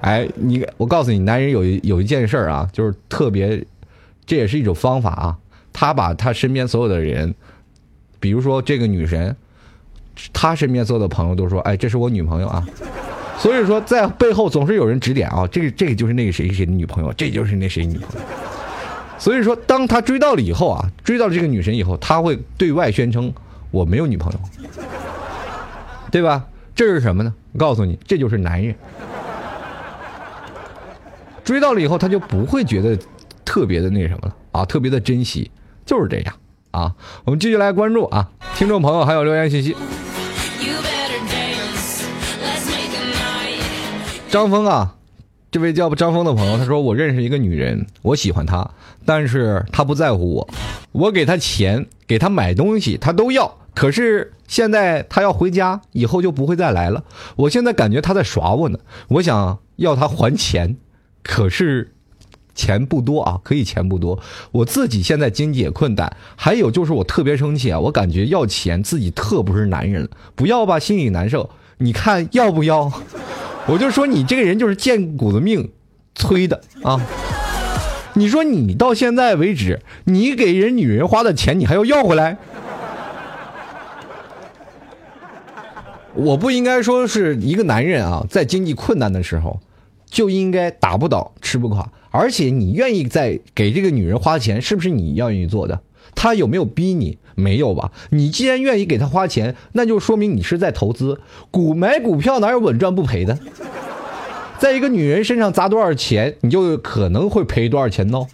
[0.00, 3.64] 哎，你我告诉你，男人有一有一件事儿啊，就是特别。
[4.28, 5.38] 这也是一种方法啊！
[5.72, 7.32] 他把他身边所有的人，
[8.18, 9.36] 比如说这个女神，
[10.32, 12.66] 他身边所有的朋友都说：“哎，这是我女朋友啊！”
[13.38, 18.26] 所以说，在背后总是有人指点啊，这个这个就是那个谁谁的女朋友，这就是那谁女朋友。
[19.16, 23.32] 所以说，当他追到了以后啊，追到了这个女神以后，他会对外宣称
[23.70, 24.40] ：“我没有女朋友。”
[26.10, 26.44] 对吧？
[26.74, 27.32] 这是什么呢？
[27.52, 28.74] 我告诉你，这就是男人。
[31.46, 32.98] 追到了以后，他就不会觉得。
[33.48, 35.52] 特别的那什么了啊，特别的珍惜，
[35.86, 36.34] 就是这样
[36.72, 36.92] 啊。
[37.24, 39.76] 我们继续来关注啊，听众朋友还有留言信息。
[44.28, 44.96] 张峰啊，
[45.52, 48.68] 这位叫张峰的朋友，他说我认识一个女人，我喜欢她，
[49.04, 50.48] 但是她不在乎我，
[50.90, 53.58] 我给她钱，给她买东西，她都要。
[53.76, 57.04] 可是现在她要回家，以后就不会再来了。
[57.36, 60.76] 我现在感觉她在耍我呢，我想要她还钱，
[61.26, 61.92] 可是。
[62.58, 64.18] 钱不多啊，可以钱不多。
[64.50, 71.50] 我自己现在经济也困难，还有就是我特别生气啊，我感觉要钱自己特不是男人了，不要吧心里难受。
[71.76, 72.90] 你看要不要？
[73.66, 75.70] 我就说你这个人就是贱骨子命
[76.14, 76.98] 催的啊！
[78.14, 82.38] 你说你到现在为止，你给人女人花的钱，你还要要回来？
[86.14, 89.60] 我不应该说是一个男人啊，在经济困难的时候。
[90.16, 95.78] 就应该打不倒，吃不垮，而且你愿意在给这个女人花钱，是不是你要愿意做的？
[96.14, 97.18] 她有没有逼你？
[97.34, 97.92] 没有吧？
[98.08, 101.20] 你既然愿意给她花钱，那就说明你是在投资。
[101.50, 103.38] 股买股票哪有稳赚不赔的？
[104.58, 108.26] 在一个女人身上砸多少钱，你就可能会赔多少钱呢？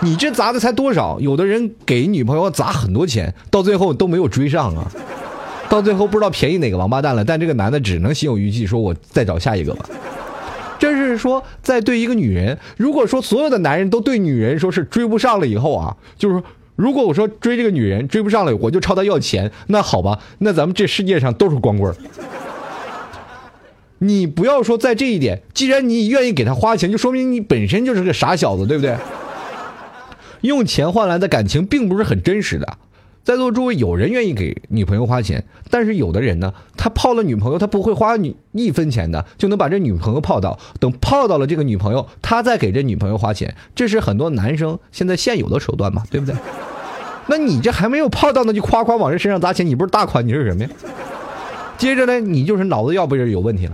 [0.00, 1.20] 你这砸的才多少？
[1.20, 4.90] 有的人给女朋友砸很多钱，到最后都没有追上啊，
[5.70, 7.24] 到最后不知道便宜哪个王八蛋了。
[7.24, 9.88] 但这个男的只能心有余悸，说我再找下一个吧。
[10.82, 21.94] 这是说，在对一个女人，如果说所有的男人都对女人说是追不上了以后啊，就是说，如果我说追这个女人追不上了，我就朝她要钱，那好吧，那咱们这世界上都是光棍
[23.98, 28.96] 你不要说在这一点，既然你愿意给她花钱，就说明你本身就是个傻小子，对不对？
[30.40, 32.66] 用钱换来的感情并不是很真实的。
[33.24, 40.58] 在座诸位，有人愿意给女朋友花钱，但是有的人呢，他泡了女朋友，他不会花你一分钱的，就能把这女朋友泡到。
[40.80, 46.34] 等泡到了这个女朋友，他再给这女朋友花钱，这是很多男生现在现有的手段嘛，对不对？
[47.28, 50.70] 那你这还没有泡到呢，就夸夸往人身上砸钱，你不是大款，你是什么呀？
[51.78, 53.72] 接着呢，你就是脑子要不是有问题了。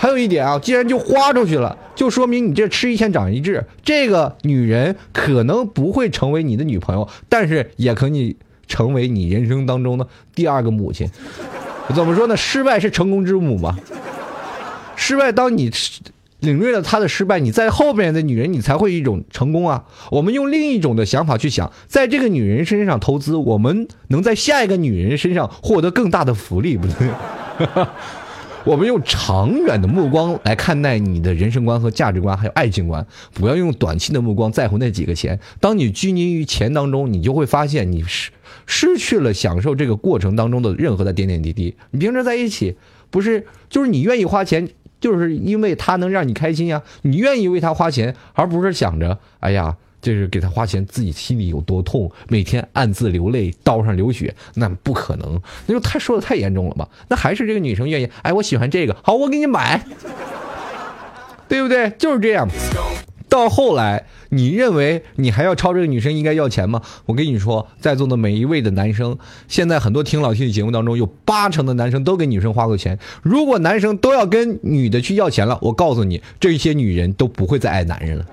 [0.00, 3.62] 还有一点啊，既然就花出去了，就说明你这吃一堑长一智。
[3.84, 8.34] 这个女人可能不会成为你的女朋友，但是也可以
[8.66, 11.06] 成为你人生当中的第二个母亲。
[11.94, 12.34] 怎么说呢？
[12.34, 13.76] 失败是成功之母嘛。
[14.96, 15.70] 失败，当你
[16.38, 19.84] 领略了她的失败，你在后面的女人，你才会一种成功啊。
[20.10, 27.08] 我们用另一种的想法去想，在这个女人身上投资，我们能在下一个女人身上获得更大的福利，不对？
[28.64, 35.40] 我们用长远的目光来看待你的人生观和价值观，还有爱情观，不要用短期的目光在乎那几个钱。
[35.60, 38.30] 当你拘泥于钱当中，你就会发现你失
[38.66, 41.74] 失去了享受这个过程当中的任何的点点滴滴。
[41.90, 42.76] 你平时在一起，
[43.10, 44.68] 不是就是你愿意花钱，
[45.00, 49.76] 就是因为他能让你开心呀，你愿意为他花钱，而不是想着哎呀。
[50.00, 55.40] 就是给他花钱，自己心里有多痛，每天暗自流泪，刀上流血，那不可能。
[55.66, 56.88] 那就他说的太严重了吧？
[57.08, 59.84] 那还是这个女生愿意，哎，我喜欢这个，好，我给你买，
[61.48, 61.90] 对不对？
[61.98, 62.48] 就是这样。
[63.28, 66.82] 到后来，你认为你还要朝这个女生应该要钱吗？
[67.06, 72.98] 我跟你说，在座的每一位的男生，现在很多听老 T 的节目当中，有八成的男生都给女生花过钱。
[73.22, 78.26] 如果男生都要跟女的去要钱了，我告诉你，这些女人都不会再爱男人了。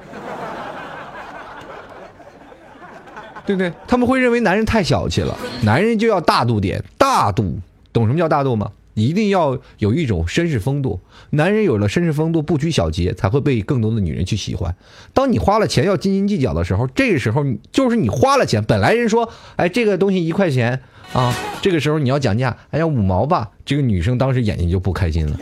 [3.47, 3.71] 对不对？
[3.88, 7.57] 他们会认为男人太小气了，男人就要大度点，大度，
[7.93, 8.71] 懂什么叫大度吗？
[8.93, 10.99] 一定要有一种绅士风度。
[11.29, 14.75] 男人有了绅士风度，不拘小节，才会被更多的女人去喜欢。
[15.13, 20.81] 当你花了钱要斤斤计较的时候，这个时候就是你花了钱，本来人说，哎，这个东西一块钱
[21.13, 25.38] 啊，这个时候你要讲价，哎呀五毛吧，这个女生当时眼睛就不开心了。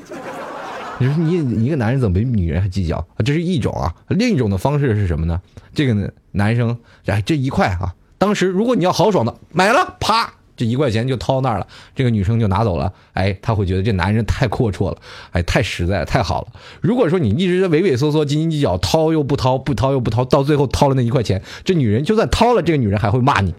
[0.97, 3.19] 你说你一个男人怎么比女人还计较啊？
[3.25, 5.41] 这是一种啊，另一种的方式是什么呢？
[5.73, 14.97] 这个男生哎，这一块啊，当时如果你要豪爽的买了，啪，这一块钱就掏那儿了，这个女生就拿走了，哎，他会觉得这男人太阔绰了，
[15.31, 16.47] 哎，太实在，太好了。
[16.79, 23.53] 如果说你一直在畏畏缩缩、斤斤计较，掏又不掏，不掏又不掏，到最后掏了那一块钱，这女人就算掏了，这个女人还会骂你，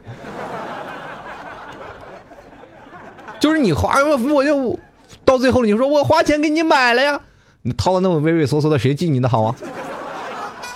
[3.39, 4.81] 就是你花我就。
[5.27, 7.21] 到最后你说我花钱给你买了呀，
[7.63, 9.55] 你掏的那么畏畏缩缩的，谁记你的好啊？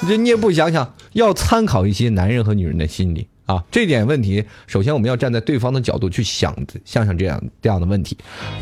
[0.09, 3.63] 这你也不想想，要参考一些男人和女人的心理啊。
[3.71, 8.17] 这点问题，首先我们要站在对方的角度去想，想想这样这样的问题。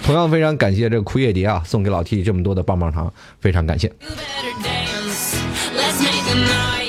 [0.05, 3.91] 同样非常感谢这个枯叶蝶啊，送给老 T 这么多的棒棒糖，非常感谢。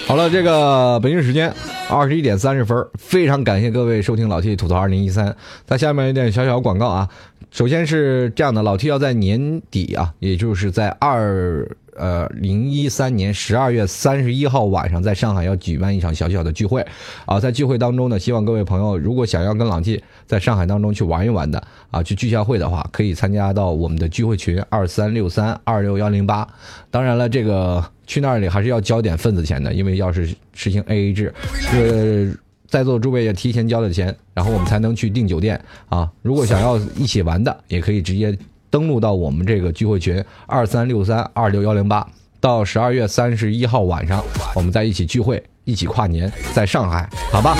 [0.09, 1.53] 好了，这个北京时间
[1.87, 5.35] 二十一点三十分，非常感谢各位收听老 T 吐槽二零一三。
[5.67, 7.07] 在下面一点小小广告啊，
[7.51, 11.63] 首先是这样的，老 T 要在年底啊，也就是在二
[11.99, 16.83] 呃零一三年十二月三十一号晚上，在上海要举办一场小小的聚会
[17.25, 26.47] 啊，在聚会当中呢，希望各位朋友如果想要跟老 T 在上海当中去玩一玩的啊，去聚下会的话，可以参加到我们的聚会群二三六三二六幺零八。
[26.89, 27.83] 当然了，这个。
[28.09, 31.31] 去那里还是要交点份子钱的，因为要是实行 A A 制，
[31.71, 32.35] 呃，
[32.67, 36.11] 在座诸位要提前交了钱，然后我们才能去订酒店啊。
[36.23, 38.35] 如果想要一起玩的，也可以直接
[38.69, 42.05] 登录到我们这个聚会群二三六三二六幺零八，
[42.39, 44.23] 到十二月三十一号晚上，
[44.55, 47.57] 我们在一起聚会，一起跨年，在上海，好吧？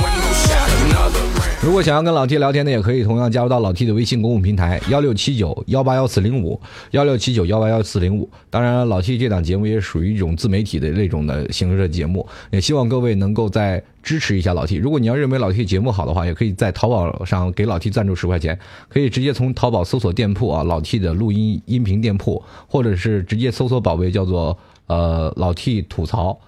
[1.61, 6.59] 如果想要跟老 T 聊天的，也可以同样加入到老 T 的微信公共平台幺六七九幺八幺四零五
[6.91, 8.27] 幺六七九幺八幺四零五。
[8.49, 14.77] 当然，老 T 这档节目也属于一种自媒体的那种的形式的节目，也希望各位能够在支持一下老 T。
[14.77, 26.39] 如果你要认为老 T 节目好的话，也可以在淘宝上给老 T 赞助十块钱，可以直接从淘宝搜索店铺啊，老 T 的录音音频店铺，或者是直接搜索宝贝叫做呃老 T 吐槽，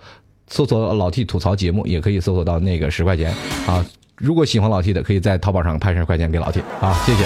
[0.47, 3.35] 搜索老 T 吐槽节目，也可以搜索到那个十块钱
[3.67, 3.85] 啊。
[4.21, 7.25] 如果喜欢老 T 的，可以在淘宝上拍十块钱给老 T 啊，谢谢。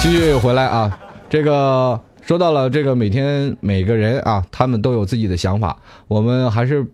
[0.00, 0.96] 继续回来啊，
[1.28, 5.76] 这个说到了这个每天每个人啊，他们都有自己的想法。
[6.06, 6.86] 我们还是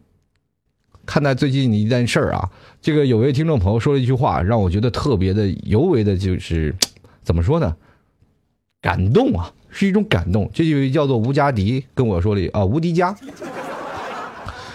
[1.05, 2.49] 看待最近的一件事儿啊，
[2.81, 6.75] 这个有位听众朋友说了一句话，让我觉得特别的尤为的，就是
[7.23, 7.77] 怎么说呢？
[8.81, 10.51] 感动啊，是一种感动。
[10.55, 13.15] 这就叫做吴佳迪跟我说的啊，吴迪佳。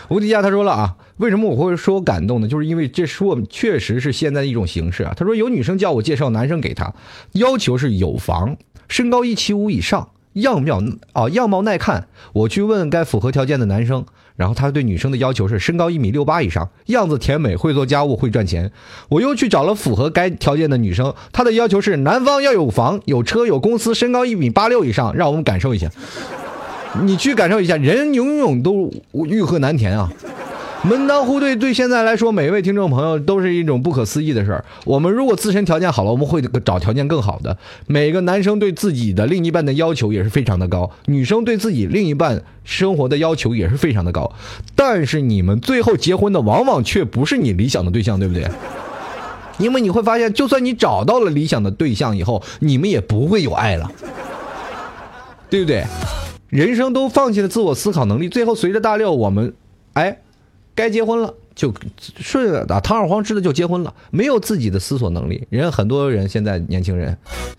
[0.09, 2.47] 无敌家他说了啊，为什么我会说感动呢？
[2.47, 5.13] 就是因为这说确实是现在的一种形式啊。
[5.17, 6.93] 他说有女生叫我介绍男生给他，
[7.33, 10.81] 要求是有房，身高一七五以上，样貌
[11.13, 12.07] 啊样貌耐看。
[12.33, 18.71] 我去问该符合条件的男生，然后他对女生的要求是身高一米六八以上，样子甜美，会做家务，会赚钱。
[19.09, 25.15] 我又去找了符合该条件的女生，她的要求是男方要有房、有车、有公司，身高一米八六以上。
[25.15, 25.89] 让我们感受一下。
[27.03, 28.91] 你去感受一下，人永远都
[29.27, 30.10] 欲壑难填啊！
[30.84, 34.63] 门当户对，对现在来说，每一位听众朋友都是一种不可思议的事儿。
[34.84, 37.58] 我们如果自身条件好了，我们会找条件更好的。
[37.88, 44.31] 每个男生对自己的另一半的要求也是非常的高，女生对自己另一半生活的要求也是非常的高。
[44.75, 48.47] 但是你们最后结婚的，往往却不是你理想的对象，对不对？
[49.58, 53.91] 因为你会发现，就算你找到了理想的对象以后，你们也不会有爱了，
[55.49, 55.84] 对不对？
[56.55, 59.53] 人生都放弃了自我思考能力，最后随着大六，我们，
[59.91, 60.19] 哎，
[60.73, 61.73] 该结婚了就
[62.17, 65.45] 顺着打堂而皇之的就结婚了，没有自己的思索能力。
[65.49, 67.17] 人很多人现在年轻人，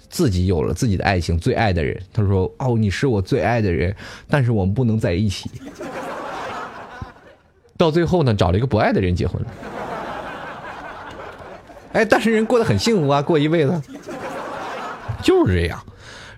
[0.09, 3.95] 自己有了自己的爱情，最爱的人，他说：“哦，你是我最爱的人，
[4.29, 5.51] 但是我们不能在一起。
[7.77, 9.49] ”到最后呢，找了一个不爱的人结婚了。
[11.93, 13.79] 哎，但是人过得很幸福啊，过一辈子，
[15.23, 15.85] 就是这样。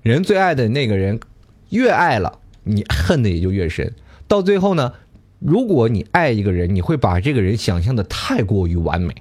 [0.03, 1.21] 人最爱的那个人，
[1.69, 2.37] 越爱了。
[2.69, 3.95] 你恨的也就越深，
[4.27, 4.93] 到最后呢，
[5.39, 9.15] 如果你爱一个人，你会把这个人想象的太过于完美。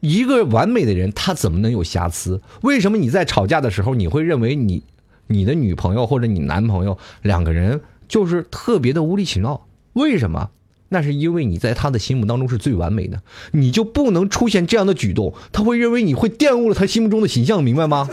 [0.00, 2.42] 一个完美的人，他怎么能有瑕疵？
[2.62, 4.82] 为什么你在吵架的时候，你会认为你、
[5.28, 9.66] 你的女朋友或者你男朋友两个人就是特别的无理取闹？
[9.94, 10.50] 为什么？
[10.88, 13.22] 那是因为你在他的心目当中是最完美的，
[13.52, 18.08] 你就不能出现这样的举动，他会认为你会玷污了他心目中的形象，明白吗？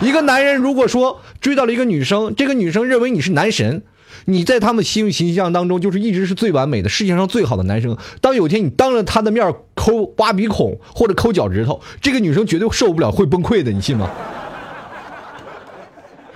[0.00, 3.82] 一个男人如果说追到了一个女生，这个女生认为你是男神，
[4.26, 7.96] 你在他们心形象当中就是一直是最完美的，世界上最好的男生。
[8.20, 14.10] 当有天你当着他的面抠挖鼻孔或者抠脚趾头，这个女生绝对受不了，会崩溃的，你信吗？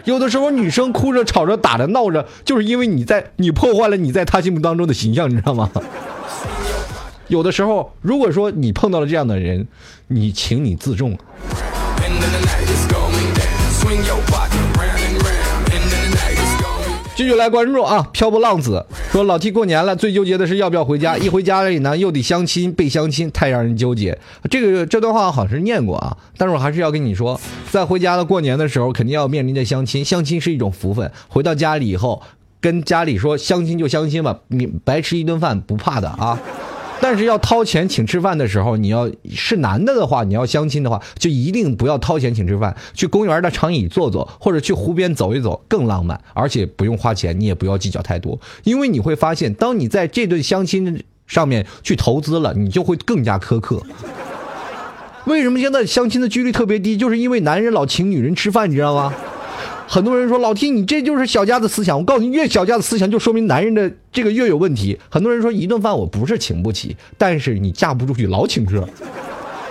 [0.05, 5.71] 有的时候女生哭着、吵着、打着、闹着，就是因为你在你破坏了你在她心目当中的形象，你知道吗？
[7.29, 9.69] 有的时候，如果说你碰到了这样的人，
[10.09, 11.19] 你请你自重。
[17.21, 18.09] 继续来关注啊！
[18.15, 21.19] 漂泊浪子说：“老 T 过年了，最纠结的是要不要回家。
[21.21, 24.19] 一回家里呢，又得相亲，被相亲太让人纠结。
[24.51, 27.39] 这个这段话好像是念过啊，但是我还是要跟你说，
[27.71, 30.03] 在回家的过年的时候，肯定要面临着相亲。
[30.03, 32.23] 相亲是一种福分，回到家里以后，
[32.59, 36.41] 跟家里说相亲就相亲吧，你白吃一顿饭不怕的啊。”
[37.01, 53.83] 但是要掏钱请吃饭的时候，你要是男的的话，你要相亲的话，就一定不要掏钱请吃饭，去公园的长椅坐坐，或者去湖边走一走，更浪漫，而且不用花钱，你也不要计较太多，因为你会发现，当你在这顿相亲上面去投资了，你就会更加苛刻。
[55.25, 56.97] 为什么现在相亲的几率特别低？
[56.97, 59.15] 就是因为男人老请女人吃饭，你知道吗？
[59.93, 61.99] 很多人说老 T，你这就是小家子思想。
[61.99, 64.97] 我告诉你，越小家子思想，就说明男人的这个越有问题。
[65.09, 68.89] 很多人说一顿饭我不是请不起，但是你嫁不出去老请客。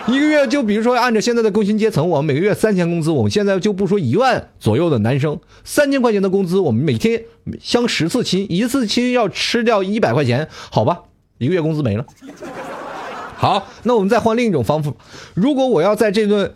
[0.08, 7.24] 一个月就比如说按照现在的工薪阶层，我们每个月三千工资，我们现在就不说一万左右的男生，三千块钱的工资，我们每天
[7.62, 11.04] 相十次亲，一次亲要吃掉一百块钱，好吧，
[11.38, 12.06] 一个月工资没了。
[13.38, 14.92] 好，那我们再换另一种方法，
[15.34, 16.56] 如果我要在这顿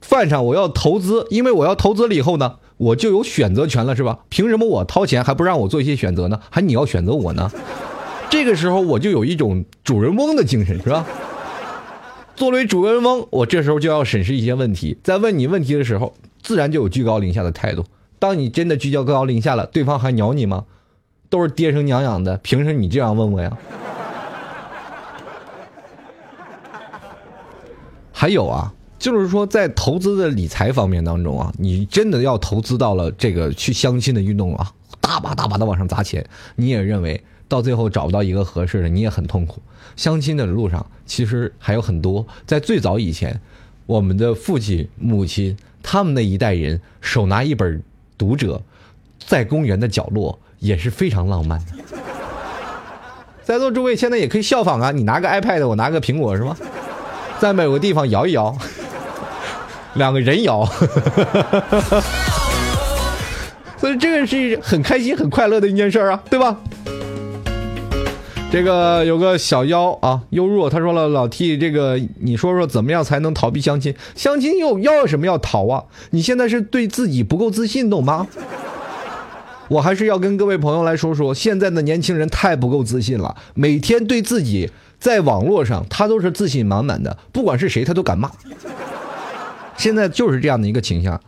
[0.00, 2.54] 饭上我要投资，因为我要投资了以后呢？
[2.76, 4.18] 我就有选择权了，是吧？
[4.28, 6.40] 凭什么我掏钱还不让我做一些选择呢？
[6.50, 7.50] 还你要选择我呢？
[8.30, 11.06] 这个时候我就有一种主人翁的精神，是吧？
[12.34, 17.84] 作为主人翁，我这时候就要审视一些问题，在问你问题的时候，自然就有居高临下的态度。
[18.18, 20.64] 当你真的居高临下了，对方还鸟你吗？
[21.28, 23.56] 都是爹生娘养的，凭什么你这样问我呀？
[28.12, 28.72] 还有啊。
[29.02, 36.24] 就是说，在投资的理财方面当中啊，你真的要投资到了这个去相亲的运动啊，大把大把的往上砸钱，
[36.54, 39.60] 你也认为到最后找不到一个合适的，你也很痛苦。
[39.96, 43.40] 相亲的路上其实还有很多，在最早以前，
[43.86, 47.78] 我们的父亲、母亲他们那一代人手拿一本
[48.16, 48.62] 《读者》，
[49.26, 51.72] 在公园的角落也是非常浪漫的。
[53.42, 56.56] 在座诸位现在也可以效仿啊，你拿个 iPad，我拿个苹果，是吗？
[57.40, 58.56] 在某个地方摇一摇。
[59.94, 60.64] 两个人妖，
[63.78, 66.56] 所以这个是很开心、很快乐的一件事啊，对吧？
[68.50, 73.94] 这个有个小妖啊，幽若他说了：“老 T，这个你说说怎么样才能逃避相亲？
[74.14, 75.84] 相亲又要什么要逃啊？
[76.10, 78.26] 你现在是对自己不够自信，懂吗？
[79.68, 84.70] 我还是要跟各位朋友来说说，现在的年轻人太不够自信了，每天对自己
[85.00, 88.30] 在网络上他都是自信满满的，不管是谁他都敢骂。”
[89.82, 91.20] 现在就是这样的一个倾向，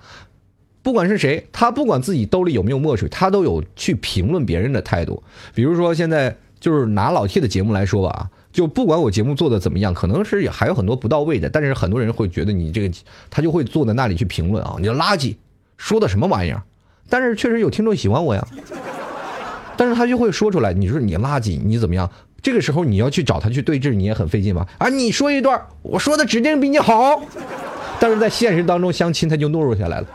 [0.80, 5.20] 不管是谁，他不管自己兜里有没有墨水，他都有去评论别人的态度。
[5.52, 12.94] 比如说，现在就是拿老 T 的节目来说吧，啊，就不管我节目做的怎么样，可能是还有很多不到位的，但是很多人会觉得你这个，
[13.28, 15.34] 他就会坐在那里去评论啊，你垃圾，
[15.76, 16.62] 说的什么玩意儿？
[17.08, 18.46] 但是确实有听众喜欢我呀，
[19.76, 22.08] 但是他就会说出来，你说你垃圾，你怎么样？
[22.40, 24.64] 这个时候你要去找他去对峙，你也很费劲吧？
[24.78, 27.20] 啊，你说一段，我说的指定比你好。
[28.04, 30.06] 但是在现实当中相亲他就懦弱下来了。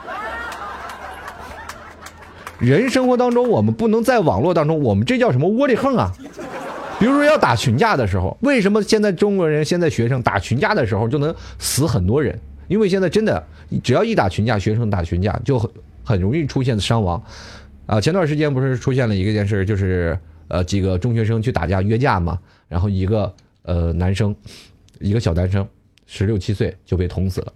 [2.59, 6.11] 人生活当中我们不能在网络当中，我们这叫什么窝里横啊？
[6.99, 12.39] 比如说要打群架的时候，为什么现在中国人现在学生打群架的时候就能死很多人？
[12.67, 13.43] 因为现在真的
[13.83, 15.67] 只要一打群架，学生打群架就很
[16.03, 17.19] 很容易出现伤亡。
[17.87, 20.15] 啊，前段时间不是出现了一个件事，就是
[20.47, 22.37] 呃几个中学生去打架约架嘛，
[22.67, 23.33] 然后一个
[23.63, 24.35] 呃男生，
[24.99, 25.67] 一个小男生
[26.05, 27.51] 十六七岁就被捅死了。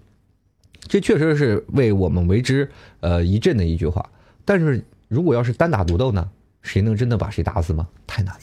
[0.88, 2.70] 这确实是为我们为之
[3.00, 4.08] 呃一振的一句话，
[4.46, 6.30] 但是如果要是单打独斗呢，
[6.62, 7.88] 谁能真的把谁打死吗？
[8.06, 8.36] 太难。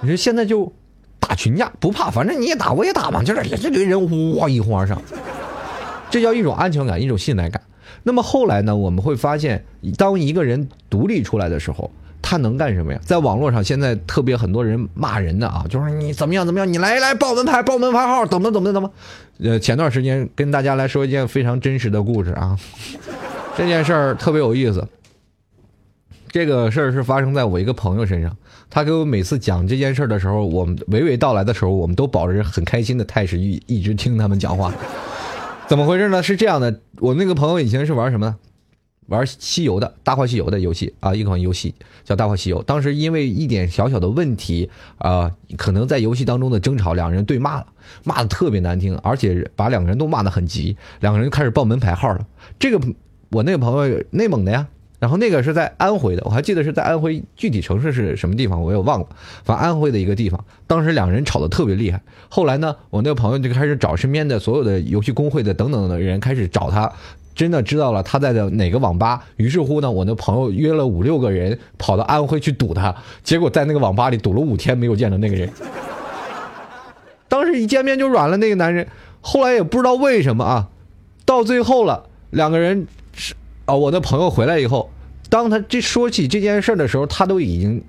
[0.00, 0.72] 你说现在就
[1.18, 5.00] 打群架不怕，反正你也打我也打嘛，就是这堆人哇一哄而上，
[6.10, 7.62] 这叫一种安全感，一种信赖感。
[8.02, 9.64] 那么后来呢，我们会发现，
[9.96, 11.90] 当一个人独立出来的时候。
[12.22, 13.00] 他能干什么呀？
[13.02, 18.90] 在网络上，现在特别很多人骂人的啊，就是你怎么样怎么样，你来来报门牌，报门牌号，怎么怎么怎么。
[19.42, 22.56] 呃，前段时间跟大家来说一件非常真实的故事啊，
[23.56, 24.86] 这件事儿特别有意思。
[26.30, 28.34] 这个事儿是发生在我一个朋友身上，
[28.70, 34.72] 他给我每次讲这件事儿的时候，我们娓娓道来的时候，我们都保持很开心的态势，一一直听他们讲话。
[35.68, 36.22] 怎么回事呢？
[36.22, 38.34] 是这样的，我那个朋友以前是玩什么？
[39.06, 41.74] 玩西游的《大话西游》的游戏啊，一款游戏
[42.04, 42.60] 叫《大话西游》。
[42.64, 47.66] 当时因为一点小小的问题啊，可能在游戏当中的争吵，两人对骂了，
[48.04, 52.26] 骂的特别难听，而且把两个人都骂得很急，两个人开始报门牌号了。
[52.58, 52.80] 这个
[53.30, 59.06] 我那个朋友内蒙的呀，然后那个是在安徽的，我还记得是在安徽具体城市是什么地方，我也忘了，
[59.44, 60.42] 反正安徽的一个地方。
[60.66, 62.00] 当时两个人吵得特别厉害，
[62.30, 66.90] 后来呢，我那个朋友就开始找身边的所有的游戏公会的等等的人开始找他。
[67.34, 75.50] 真的知道了他在的哪个网吧，于是乎呢，我那朋友约了五六个人跑到安徽去堵他，结果在那个网吧里堵了五天没有见到那个人。
[77.28, 78.86] 当时一见面就软了那个男人，
[79.20, 80.68] 后来也不知道为什么啊，
[81.24, 84.90] 到最后了，两个人是啊，我的朋友回来以后，
[85.30, 87.82] 当他这说起这件事的时候，他都已经。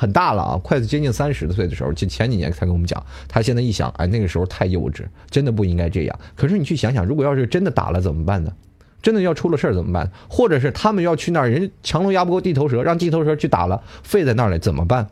[0.00, 6.18] 很大了啊，快接近三十岁的时候，就前几年才跟我们讲，他现在一想，哎，那个时候太幼稚，真的不应该这样。
[6.34, 8.50] 可是你去想想，如果要是真的打了怎么办呢？
[9.02, 10.10] 真的要出了事儿怎么办？
[10.26, 15.06] 或者是他们要去那儿，人强龙压不过地头蛇，让地头蛇去打了，废在那儿了怎么办？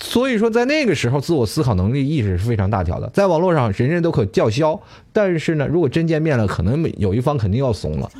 [0.00, 3.10] 所以说，在那个时候，自我思考能力意识是非常大条的。
[3.12, 4.80] 在网络上，人人都可叫嚣，
[5.12, 8.10] 但是呢，如果真见面了，可能有一方肯定要怂了。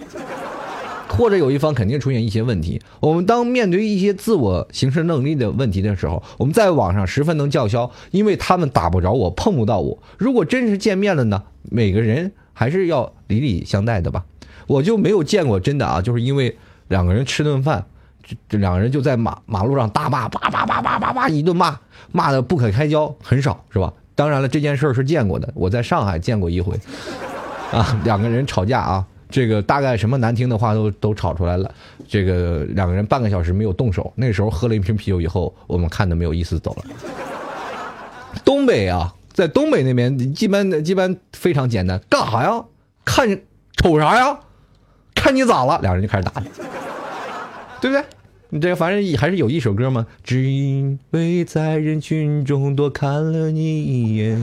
[1.13, 2.81] 或者有一方肯定出现一些问题。
[3.01, 10.03] 我们当面对一些自我形成能力的问题的时候，我们在网上十分能叫嚣，因为他们打不着我，碰不到我。
[10.19, 11.43] 如果真是见面了呢？
[11.71, 14.25] 每个人还是要礼礼相待的吧。
[14.67, 16.57] 我就没有见过真的啊，就是因为
[16.89, 17.85] 两个人吃顿饭，
[18.49, 21.79] 这两个人就在马马路上大骂，叭叭叭叭叭叭一顿骂，
[22.11, 23.93] 骂的不可开交，很少是吧？
[24.15, 26.79] 当然了，这件事儿是见过的，我在上海见过一回，
[27.71, 29.07] 啊，两个人吵架啊。
[29.33, 31.74] 这个大概什么难听的话都都吵出来了，
[32.07, 36.85] 这个两个人半个小时没有动手，那时候喝了一瓶啤酒以后，我们看的没有意思走了。
[38.45, 42.62] 东北啊，在东北那边，一般一般非常简单，干啥呀？
[43.05, 43.41] 看
[43.76, 44.39] 瞅啥呀？
[45.14, 45.80] 看你咋了？
[45.80, 46.33] 两人就开始打，
[47.80, 48.05] 对不对？
[48.51, 54.39] 你这反正还是有一首歌嘛，只因为在人群中多看了你一眼，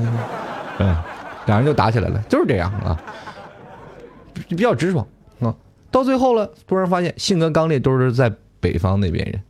[0.80, 0.98] 嗯，
[1.46, 3.00] 两人就打起来了，就是这样啊。
[4.48, 5.08] 比较直爽
[5.40, 5.56] 啊，
[5.92, 9.42] 到最后了，突然发现性格刚烈都是在北方那边人。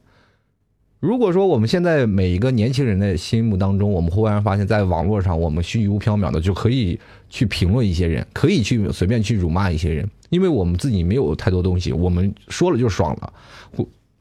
[1.00, 13.34] 如果说我们现在每一个年轻人的心目当中，我们忽然发现，在网络上我们虚无缥缈的就可以去评论一些人，可以去随便去辱骂一些人，因为我们自己没有太多东西，我们说了就爽了。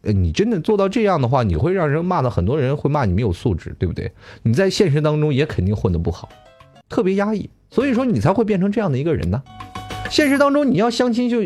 [0.02, 4.12] 你真的做到这样的话，你会让人骂的很多人会骂你没有素质，对不对？
[4.44, 6.28] 你在现实当中也肯定混得不好，
[6.88, 9.42] 特别压抑，所以说你才会变成这样的一个人呢。
[10.11, 11.42] 现实当中，你要相亲就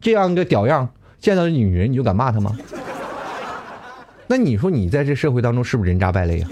[0.00, 2.56] 这样个屌样，见到女人你就敢骂她吗？
[4.26, 6.50] 那你说你在这社会当中是不是人渣败类啊？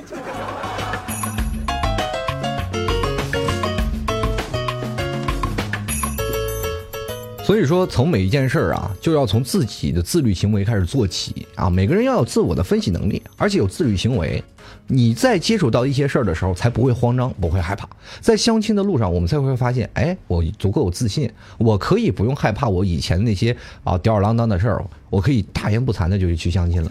[7.47, 11.71] 所以说，从每一件事儿啊，就要从自己的自律行为开始做起啊。
[11.71, 14.43] 每个人要有自我的分析能力，而且有自律行为。
[14.89, 17.89] 你在接触到一些事儿的时候，才不会慌张，不会害怕。
[18.21, 26.91] 在相亲的路上，我们才会发现，哎，我足够有自信，我可以不用害怕我以前的那些啊吊儿郎当的事儿，我可以大言不惭的就去相亲了。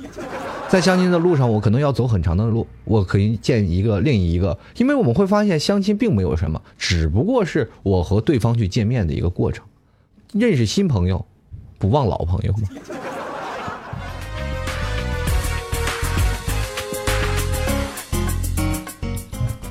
[0.70, 9.66] 在相亲的路上，我可能要走很长的路，我可以见一个另一个，因为我们会发现，相亲并没有什么，只不过是我和对方去见面的一个过程，
[10.38, 11.26] 认识新朋友，
[11.80, 12.68] 不忘老朋友嘛。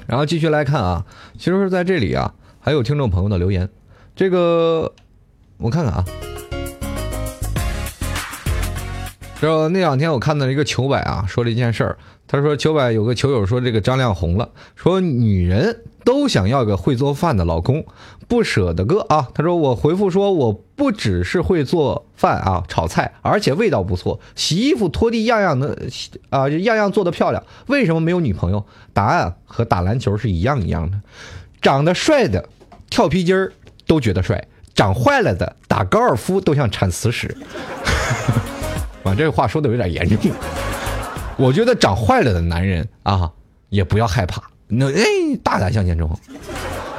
[0.07, 1.05] 然后继续来看啊，
[1.37, 3.69] 其实是在这里啊，还有听众朋友的留言，
[4.17, 4.91] 这个
[5.59, 6.05] 我看看啊。
[9.39, 17.85] 这那两天我看到一个球百啊，说了一件事儿，他说球百有个球友说这个张亮红了，说女人都想要个会做饭的老公，
[18.29, 19.29] 不舍得哥啊。
[19.35, 25.79] 他说我回复说我不只是会做饭啊，炒菜，而且味道不错，洗衣服拖地样样的
[26.31, 27.43] 啊，样样做的漂亮。
[27.67, 28.65] 为什么没有女朋友？
[28.93, 31.01] 答案和打篮球是一样一样的，
[31.61, 32.49] 长得帅的
[32.91, 33.53] 跳皮筋儿
[33.87, 37.37] 都觉得帅，长坏了的打高尔夫都像铲死屎。
[39.05, 40.33] 啊，这话说的有点严重。
[41.37, 43.31] 我觉得长坏了的男人啊，
[43.69, 45.05] 也不要害怕，那哎，
[45.43, 46.09] 大胆向前冲。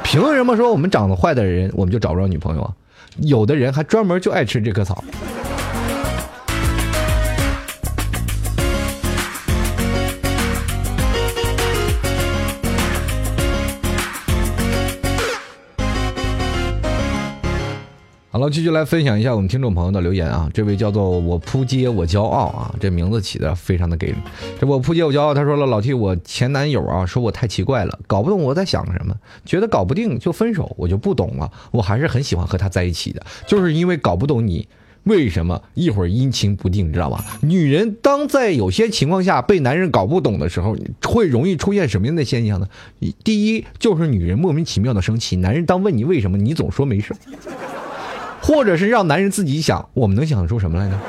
[0.06, 2.72] 凭什么说我们长得坏的人，我们就找不着女朋友啊？
[3.22, 5.02] 有的人还专门就爱吃这棵草。
[18.36, 20.46] 好了，继续来分享一下我们听众朋友的留言啊。
[20.52, 24.16] 这位叫做我扑街我骄傲啊，这名字起的非常的给力。
[24.60, 29.14] 这我扑街我骄傲，他说了老 T，我前男友啊说我太奇怪了，搞不懂我在想什么，
[29.46, 31.50] 觉得搞不定就分手，我就不懂了。
[31.70, 34.68] 我还是很喜欢和他在一起的，就是因为搞不懂你
[35.04, 37.24] 为什么一会儿阴晴不定，知道吧？
[37.40, 42.68] 女人当在有些情况下被男人搞不懂的时候，会容易出现什么样的现象呢？
[43.24, 47.14] 第一就是女人莫名其妙的生气，男人当问你为什么，你总说没事。
[48.46, 51.00] 或者是让男人自己想，我们能想出什么来呢？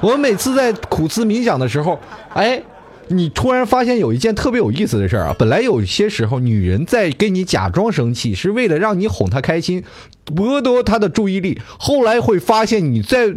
[0.00, 2.00] 我们每次在苦思冥想的时候，
[2.32, 2.62] 哎，
[3.08, 5.36] 你突然发现有一件特别有意思的事儿啊！
[5.38, 9.84] 本来有些时候，女人在跟你假装生气，是为了让你哄她开心，
[10.24, 11.60] 博得她的注意力。
[11.78, 13.34] 后来会发现你在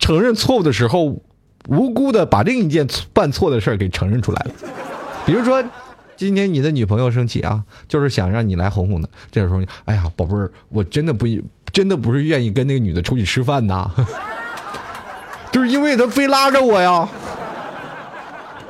[0.00, 1.20] 承认错误的时候，
[1.68, 4.50] 无辜的把另一件办错的事儿给承认出来了。
[5.24, 5.62] 比如说，
[6.16, 9.08] 今天你的女朋友生气啊，就是想让你来哄哄她。
[9.30, 11.24] 这时候，哎呀，宝贝儿，我真的不
[11.78, 13.88] 真的不是愿意跟那个女的出去吃饭呐。
[15.52, 17.08] 就是因为他非拉着我呀，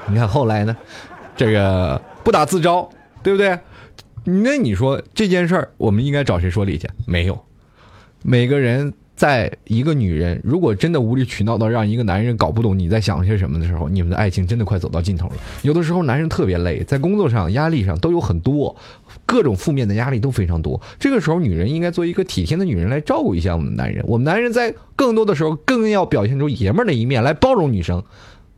[0.09, 0.77] 你看后来呢，
[1.35, 2.87] 这个不打自招，
[3.23, 3.59] 对不对？
[4.25, 6.87] 那你说这件事儿，我们应该找谁说理去？
[7.07, 7.47] 没有，
[8.23, 8.93] 每个人。
[9.19, 15.35] 在一个女人如果真的无理取闹到让一个男人搞不懂你在想些什么的时候，你们的爱情真的快走到尽头了。
[15.63, 18.77] 有的时候男人特别累，在工作上压力上都有很多，
[19.27, 20.81] 各种负面的压力都非常多。
[21.01, 24.05] 这个时候女人应该做一个体贴的女人来照顾一下我们男人。
[24.07, 28.01] 我们男人在更多的时候更要表现出爷们儿的一面来包容女生，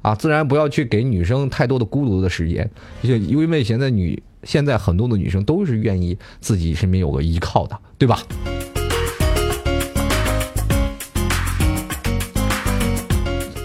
[0.03, 2.71] 啊，自然不要去给女生太多的孤独的时间。
[3.03, 8.19] 就因为现在女现在很多的女生都是愿意自己身边有个依靠的，对吧？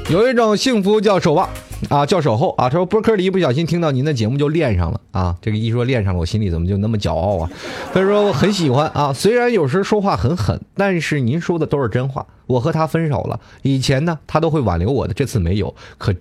[0.07, 1.49] 有一种幸福叫守望，
[1.89, 2.69] 啊，叫守候啊。
[2.69, 5.35] 他说播客里一不小心听到您的节目就恋上了啊。
[5.41, 7.49] 这个一说恋上了，我心里怎么就那么骄傲啊？
[7.91, 12.23] 他说我很喜欢啊，虽然有时说话很狠，但是您说的都是真话。
[12.45, 16.13] 我和他分手了，以前呢他都会挽留我的，这次没有，可。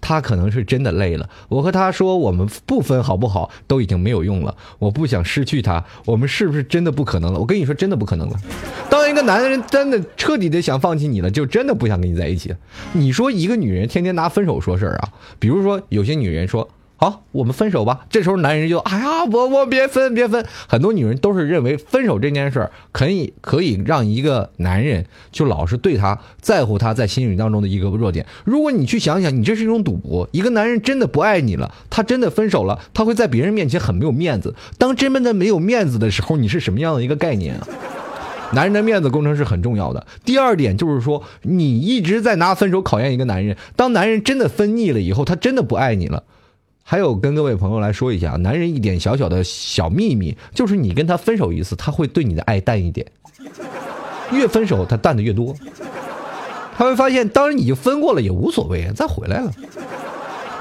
[0.00, 1.28] 他可能是真的累了。
[1.48, 4.56] 我和他说，我们不分好不好，都已经没有用了。
[4.78, 7.38] 我不想失去他，我们是不是真的不可能了？
[7.38, 8.36] 我跟你说，真的不可能了。
[8.88, 12.54] 当一个男人真的彻底的想放弃你了，就真的不想跟你在一起。
[12.92, 15.08] 你说一个女人天天拿分手说事儿啊？
[15.38, 16.68] 比如说有些女人说。
[17.00, 18.04] 好，我们分手吧。
[18.10, 20.44] 这时候男人就，哎呀，我我别分别分。
[20.68, 28.26] 很多女人都是认为分手这件事儿可以可以让一个男人就老是对他在乎他在心里当中的一个弱点。
[28.44, 30.28] 如果你去想想，你这是一种赌博。
[30.30, 34.54] 一个男人真的不爱你了，他真的分手了，他会在别人面前很没有面子。
[34.76, 37.66] 当真的没有面子的时候，你是什么样的一个概念啊？
[38.52, 40.06] 男人的面子工程是很重要的。
[40.26, 43.56] 第二点就是说，你一直在拿分手考验一个男人。
[43.74, 46.24] 当男人真的分腻了以后，他真的不爱你了。
[46.90, 53.06] 还有跟各位朋友来说一下，男人一点小小的小秘密，就是你跟他分手一次，他会对你的爱淡一点，
[54.34, 55.54] 越分手他淡的越多。
[56.76, 59.52] 他会发现，当然已经分过了也无所谓，再回来了。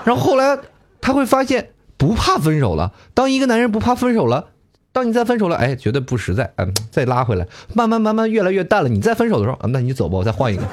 [0.06, 0.56] 然后后来
[1.02, 2.94] 他会发现不怕分手了。
[3.16, 4.50] 当一个男人不怕分手了，
[4.92, 8.90] 当你再分手了，哎，觉得不实在，嗯，再拉回来，慢慢慢慢越来越淡了。
[8.90, 10.64] 你再分手的时候，啊，那你走吧，我再换一个。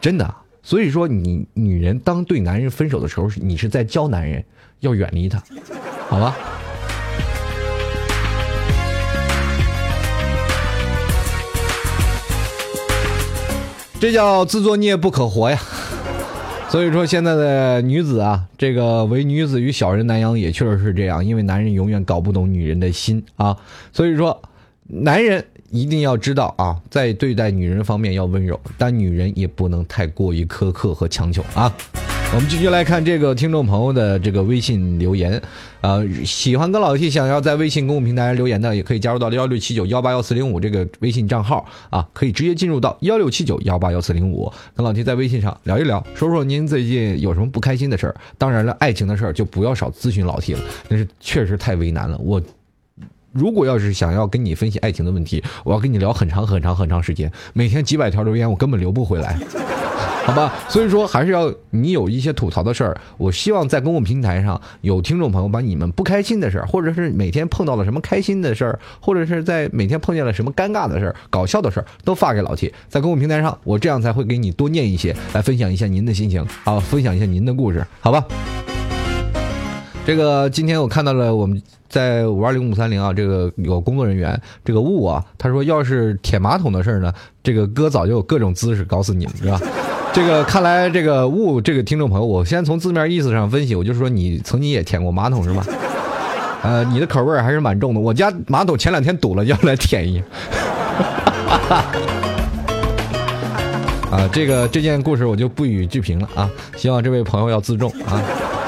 [0.00, 0.34] 真的。
[0.62, 4.44] 所以说，你女人当对男人分手的时候，你是在教男人
[4.80, 5.42] 要远离他，
[6.08, 6.36] 好吧？
[13.98, 15.58] 这叫自作孽不可活呀。
[16.68, 23.56] 所以说，现在的女子啊，这个唯女子与小人难养，也确实是这样，因为男人永远搞不懂女人的心啊。
[23.92, 24.42] 所以说，
[24.86, 25.44] 男人。
[25.70, 31.72] 一定要知道啊，在对待女人方面要温柔，但女人也不能太过于苛刻和强求啊。
[32.32, 35.42] 我们继续来看这个听众朋友的这个微信留言，
[35.80, 48.14] 呃，喜欢跟老 T 想要在微信公众平台留言的，也可以加入到幺六七九幺八幺四零五这个微信账号啊，可以直接进入到幺六七九幺八幺四零五，跟老 T 在微信上聊一聊，说说您最近有什么不开心的事儿。
[48.38, 52.40] 当然了，爱情的事儿就不要少咨询老 T 了，那是确实太为难了，我。
[53.32, 59.38] 如果要是想要跟你分析爱情的问题，我要跟你聊很长很长很长时间，每天几百条留言，我根本留不回来，
[60.26, 60.52] 好吧？
[60.68, 78.24] 所以说还是要你有一些吐槽的事儿，我希望在公共平台上有听众朋友把你们不开心的事儿，或者是每天碰到了什么开心的事儿，或者是在每天碰见了什么尴尬的事儿、搞笑的事儿，都发给老铁，在公共平台上，我这样才会给你多念一些，来分享一下您的心情，好，分享一下您的故事，好吧？
[80.06, 81.60] 这个今天我看到了我们。
[81.90, 89.60] 在五二零五三零啊，这个有工作人员，这个雾啊，他说要是舔马桶的事儿呢，这个哥早就有各种姿势告诉你们，是吧？
[90.12, 95.66] 这个看来这个雾这个听众朋友，我先从字面意思上分析，我就说你曾经也舔过马桶是吧？
[96.62, 97.98] 呃，你的口味还是蛮重的。
[97.98, 100.24] 我家马桶前两天堵了，要来舔一下。
[104.16, 108.22] 啊，这个这件故事我就不予置评了啊，希望这位朋友要自重啊。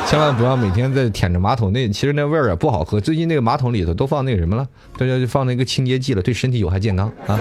[0.06, 3.00] 千万不要每天在舔着马桶，那其实那味儿也不好喝。
[3.00, 4.68] 最近那个马桶里头都放那个什么了？
[4.98, 7.40] 大家就放那个清洁剂了，对身体有害健康啊。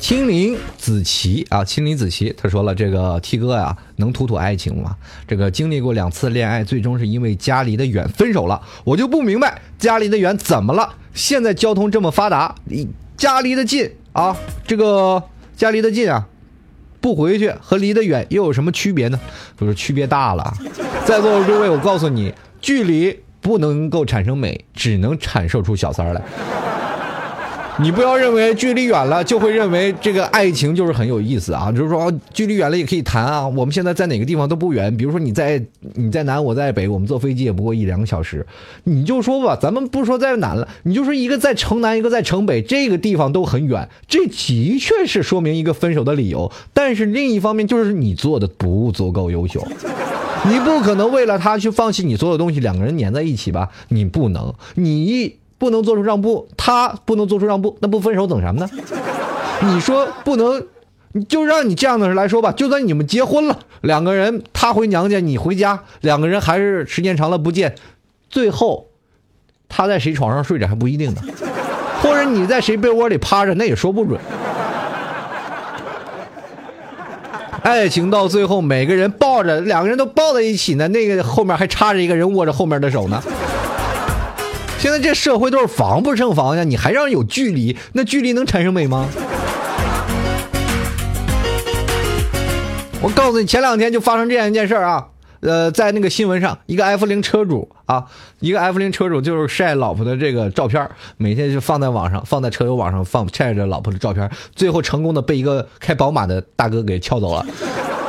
[0.00, 4.96] 青林子琪啊，青林子琪，他说了，这个 T 哥呀，能吐吐爱情吗？
[5.28, 8.60] 这个经历过两次恋爱，最终是因为家离得远分手了。
[8.82, 10.94] 我就不明白家离得远怎么了？
[11.14, 15.22] 现在交通这么发达，离家离得近啊，这个
[15.56, 16.26] 家离得近啊，
[17.00, 19.18] 不回去和离得远又有什么区别呢？
[19.56, 20.52] 不是区别大了。
[21.04, 26.22] 在座的各位，我告诉你，距离不能够产生美，只能产生出小三儿来。
[27.82, 33.48] 你不要认为距离远了就会认为这个爱情就是很有意思啊，就是说距离远了也可以谈啊。
[33.48, 35.62] 我们现在在哪个地方都不远，比如说你在
[35.94, 38.46] 你在南，我在北，我们坐飞机也不过一两个小时。
[38.84, 46.52] 你就说吧，咱们不说在南了，你就说一个在城南，一个在城北，这个地方都很远，这的确是说明一个分手的理由。
[46.74, 49.66] 但是另一方面就是你做的不足够优秀，
[50.46, 53.70] 你不可能为了他去放弃你所有东西，两个人粘在一起吧？
[53.88, 55.36] 你不能，你。
[55.60, 58.70] 不能做出让步，他不能做出让步，那不分手等什么呢？
[59.62, 60.66] 你说不能，
[61.28, 62.50] 就让你这样的人来说吧。
[62.50, 67.74] 就算你们结婚了，两个人他回娘家，你回家，两个人还是时间长了不见，
[68.30, 68.86] 最后
[69.68, 71.20] 他在谁床上睡着还不一定呢，
[72.02, 74.18] 或者你在谁被窝里趴着，那也说不准。
[77.62, 83.22] 爱情到最后，每个人抱着，两个人都抱在一起呢，那个后面还插着一个人握着后面的手呢。
[84.80, 89.06] 现在这社会都是防不胜防呀，你还让人有距离，那距离能产生美吗？
[93.02, 95.08] 我告诉你，前两天就发生这样一件事儿啊，
[95.40, 98.06] 呃，在那个新闻上，一个 F 零车主啊，
[98.38, 107.44] 一个 F 零车主就是晒老婆的这个照片，每天就放在网上，放在车友网上放晒着老婆的照片，最后成功的被一个开宝马的大哥给撬走了。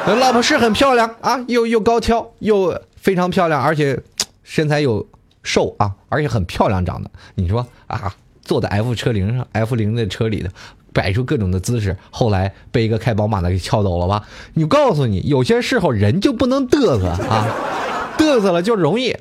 [0.05, 3.99] 老婆是很漂亮啊，又又高挑，又非常漂亮，而且
[4.41, 5.05] 身材有。
[5.44, 7.10] 瘦啊，而且很漂亮，长得。
[7.36, 10.50] 你说啊，坐在 F 车零上，F 零的车里的，
[10.94, 14.24] 摆出各种的姿势，后来被一个开宝马的给撬走了吧？
[14.54, 17.48] 你告诉你，有些时候人就不能嘚瑟啊，
[18.18, 19.16] 嘚瑟了就容易。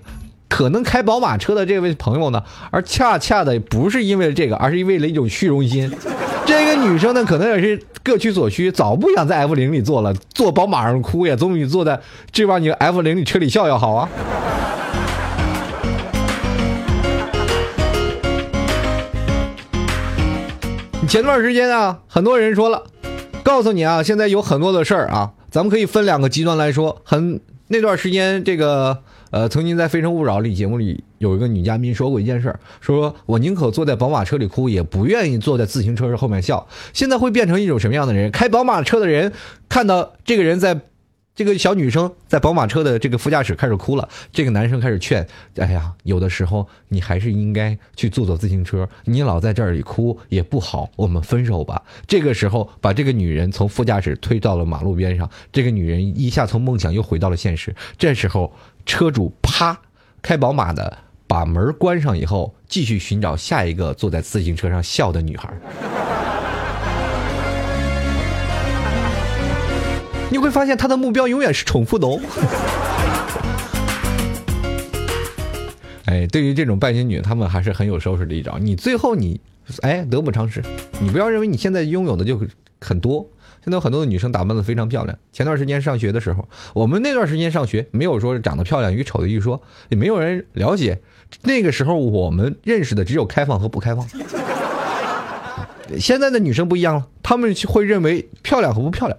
[0.48, 2.42] 可能开宝马车的这位朋友呢，
[2.72, 5.90] 而恰恰的不是因为这个，而是因为了一种虚荣心。
[6.44, 12.00] 这个女生呢，可能也是各取所需，早不想在 F 零里坐了，坐宝马上哭呀，总比坐在
[12.32, 14.08] 这帮你 F 零里车里笑要好啊。
[21.10, 22.84] 前段时间啊，很多人说了，
[23.42, 27.02] 告诉你啊，现在有很多的事儿啊，咱们可以分两个极端来说。
[27.02, 28.96] 很那段时间，这个
[29.32, 36.68] 呃，曾经在《非诚勿扰》里节目里有一个女嘉宾说过一件事儿，说我宁可坐在宝马车里哭，也不愿意坐在自行车后面笑。
[36.92, 38.30] 现在会变成一种什么样的人？
[38.30, 39.32] 开宝马车的人
[39.68, 40.80] 看到这个人在。
[41.36, 45.26] 这个小女生在宝马车的这个副驾驶开始哭了，这个男生开始劝
[45.56, 57.74] ：“哎呀，有的时候你还是应该去坐坐自行车，你老在这里哭也不好，我们分手吧。”这个时候，把这个女人从副驾驶推到了马路边上，这个女人一下从梦想又回到了现实。
[57.96, 58.52] 这时候，
[58.84, 59.80] 车主啪，
[60.20, 65.50] 开宝马的把门关上以后，继续寻找下一个坐在自行车上笑的女孩。
[70.30, 72.20] 你会发现他的目标永远是重复的哦。
[76.06, 78.58] 哎，对于这种拜金女，他们还是很有收拾的一招。
[78.58, 79.40] 你最后你，
[79.82, 80.62] 哎，得不偿失。
[81.00, 82.40] 你不要认为你现在拥有的就
[82.80, 83.28] 很多。
[83.62, 85.18] 现在有很多的女生打扮的非常漂亮。
[85.32, 89.60] 前段时间上学的时候，我们那段时间上学没有说长得漂亮与丑的一说，
[89.90, 90.98] 也没有人了解。
[91.42, 94.06] 那个时候我们认识的只有开放和不开放。
[95.98, 99.18] 现在的女生不一样了，她们会认为漂亮和不漂亮。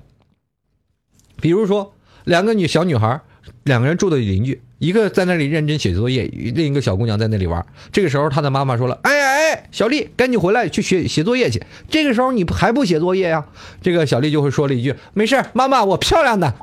[1.42, 3.20] 比如说，两个女小女孩，
[3.64, 6.24] 两个人住的邻居，一个在那里认真写作业，
[6.56, 7.66] 另一个小姑娘在那里玩。
[7.92, 13.44] 这个时候，她的妈妈说了：“哎哎，小丽，赶紧回来去写写作业去。”这个时候你还不写作业呀？
[13.82, 16.54] 这个小丽就会说了一句：“没事，妈妈，我漂亮的，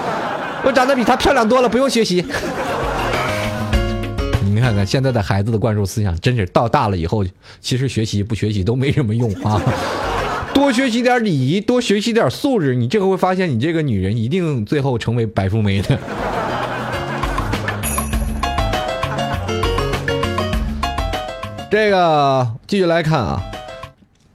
[0.64, 2.24] 我长得比她漂亮多了，不用学习。
[4.42, 7.22] ”你看看现在的孩子的灌输思想，真是到大了以后，
[7.60, 9.60] 其实学习不学习都没什么用啊。
[10.56, 15.98] 多学习点礼仪，多学习点素质，你这个会发现，你这个女人一定最后成为白富美的。
[21.70, 23.42] 这个继续来看啊，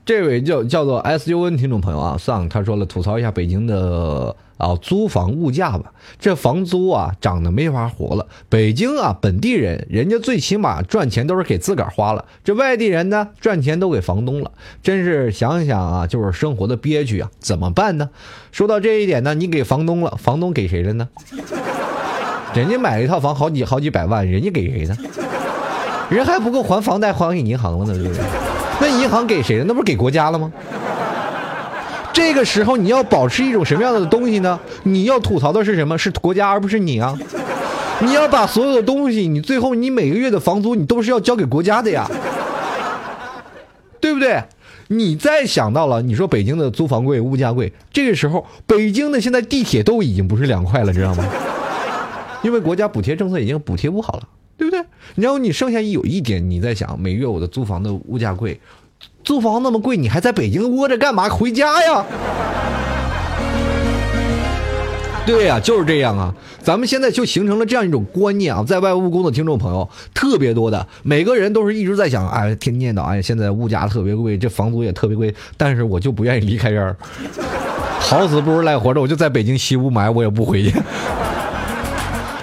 [0.06, 4.36] 这位叫叫做 S U N 听众朋友啊，上他说了，吐槽一下北京的。
[4.62, 8.28] 啊，租房物价吧，这房租啊涨得没法活了。
[8.48, 14.52] 北京啊，本地人人家最起码赚钱都是给自个儿花了，这外地人呢赚钱都给房东了，
[14.84, 18.10] 真是想想啊，就是生活的憋屈啊，怎么办呢？
[18.52, 21.10] 说到这一点呢，你给房东了，房东给谁了呢？
[22.54, 24.96] 人家买了一套房，好几好几百万，人家给谁呢？
[26.10, 28.24] 人还不够还房贷，还给银行了呢，对不对？
[28.80, 29.66] 那银行给谁了？
[29.68, 30.52] 那不是给国家了吗？
[32.14, 34.60] 这个时候你要保持一种什么样的东西呢？
[34.84, 35.98] 你要吐槽的是什么？
[35.98, 37.18] 是国家而不是你啊！
[38.02, 42.10] 你要把所有的东西，你最后你每个月的房租你都是要交给国家的呀，
[44.00, 44.44] 对不对？
[44.88, 51.24] 你再想到了，你说北京的租房贵，物价贵，这个时候北京的现在地铁都已经不是两块了，知道吗？
[52.44, 54.24] 因为国家补贴政策已经补贴不好了，
[54.58, 54.84] 对不对？
[55.16, 58.60] 然后你剩下有一点，你在想，每月我的租房的物价贵，
[59.24, 61.30] 租房那么贵，你还在北京窝着干嘛？
[61.30, 62.06] 回家呀！
[65.26, 66.34] 对呀、就是这样啊。
[66.64, 76.96] 咱们现在就形成了这样一种观念啊，在外务工的听众朋友特别多的，每个人都是一直在想，哎，天天念叨，哎，现在物价特别贵，这房租也特别贵，但是我就不愿意离开这儿，
[78.00, 80.74] 好死不如赖活着，我就在北京吸雾霾，我也不回去。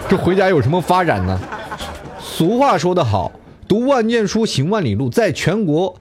[0.09, 1.39] 这回家有什么发展呢？
[2.21, 3.31] 俗话说得好，
[3.67, 5.95] 读万卷书，行万里路，在全国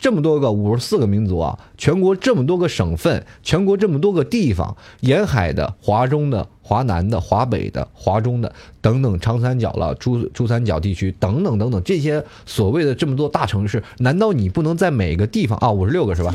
[0.00, 15.70] 这么多个五十四个民族啊，全国这么多个省份，全国这么多个地方，沿海的、华中的、华南的、华北的、华中的等等，长三角了、珠珠三角地区等等等等，这些所谓的这么多大城市，难道你不能在每个地方啊？
[15.70, 16.34] 五十六个是吧？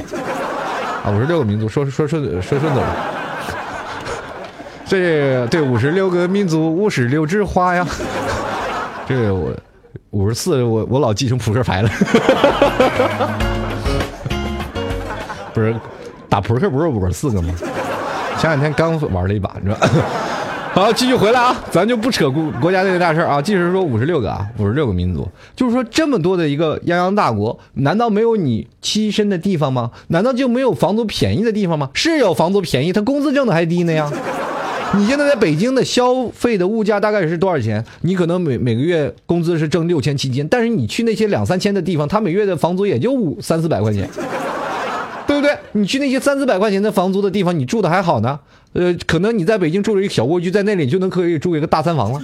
[1.03, 2.95] 啊，五十六个民族，说说说说顺嘴了。
[4.86, 7.84] 这对五十六个民族，五十六枝花呀。
[9.07, 9.51] 这个我
[10.11, 11.89] 五十四，我我老记成扑克牌了。
[15.53, 15.75] 不是
[16.27, 17.53] 打扑克不是五十四个吗？
[18.39, 19.77] 前两天刚玩了一把，你知道。
[20.75, 23.41] 好，继续回来啊，咱就不扯国国家这个大事儿啊。
[23.41, 25.25] 即使说五十六个啊，五十六个民族，
[25.55, 29.91] 就是说这么多的一个泱泱大国，难道没有你栖身的地方吗？
[30.09, 31.89] 难道就没有房租便宜的地方吗？
[31.93, 34.11] 是有房租便宜，他工资挣的还低呢呀。
[34.97, 37.83] 你现在在北京的消费的物价大概是多少钱？
[38.01, 44.09] 你可能每每个月工资是挣六千七千，但是你去那些两三千的地方，他每月的房租也就五三四百块钱，
[45.27, 45.57] 对不对？
[45.73, 48.39] 你去那些三四百块钱的房租的地方，你住的还好呢。
[48.71, 52.21] 呃，可能你在北京住了一个小蜗居，在那里就能可以住一个大三房了，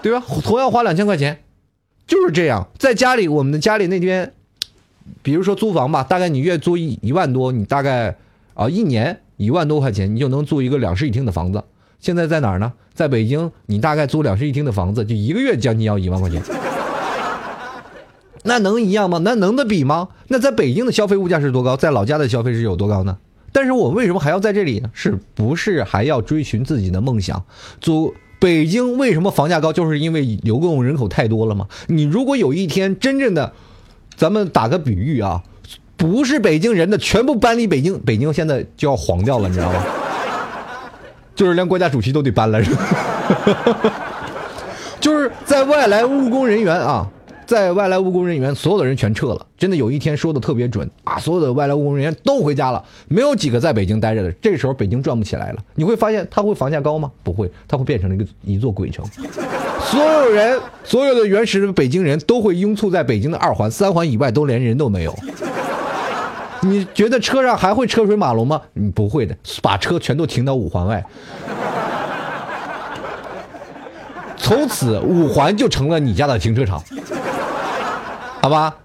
[0.00, 0.22] 对吧？
[0.42, 1.40] 同样花两千块钱，
[2.06, 2.66] 就是这样。
[2.78, 4.32] 在家里，我们的家里那边，
[5.22, 8.16] 比如说租房吧，大概你月租一一万多，你大概
[8.54, 9.20] 啊一年。
[9.40, 11.64] 一万多块钱，你就能租一个两室一厅的房子。
[11.98, 12.74] 现在在哪儿呢？
[12.92, 16.42] 在北京，你大概租两室一厅的房子，就一个月将近要一万块钱。
[18.42, 19.16] 那能一样吗？
[19.24, 20.08] 那能的比吗？
[20.28, 21.74] 那在北京的消费物价是多高？
[21.74, 23.16] 在老家的消费是有多高呢？
[23.50, 24.90] 但是我为什么还要在这里呢？
[24.92, 27.42] 是不是还要追寻自己的梦想？
[27.80, 29.72] 租北京为什么房价高？
[29.72, 31.66] 就是因为流动人口太多了吗？
[31.86, 33.54] 你如果有一天真正的，
[34.16, 35.42] 咱们打个比喻啊。
[36.00, 39.84] 不是北京人的全部搬离北京，北京现在就要黄掉了，你知道吗？
[41.34, 42.86] 就是连国家主席都得搬了，是吧？
[44.98, 47.06] 就是在外来务工人员啊，
[47.44, 49.46] 在外来务工人员，所有的人全撤了。
[49.58, 54.32] 真的有一天说的特别准啊，所有的外来务工人员都回家了，没有几个在北京待着的。
[54.40, 57.10] 这时候北京转不起来了，你会发现它会房价高吗？
[57.22, 59.04] 不会，它会变成了一个一座鬼城。
[59.82, 65.14] 所有人，所有的原始的北京人都会拥簇在北京的二环、三环以外，都连人都没有。
[66.62, 68.60] 你觉得车上还会车水马龙吗？
[68.74, 71.04] 你不会的，把车全都停到五环外，
[74.36, 76.82] 从此五环就成了你家的停车场，
[78.42, 78.76] 好吧？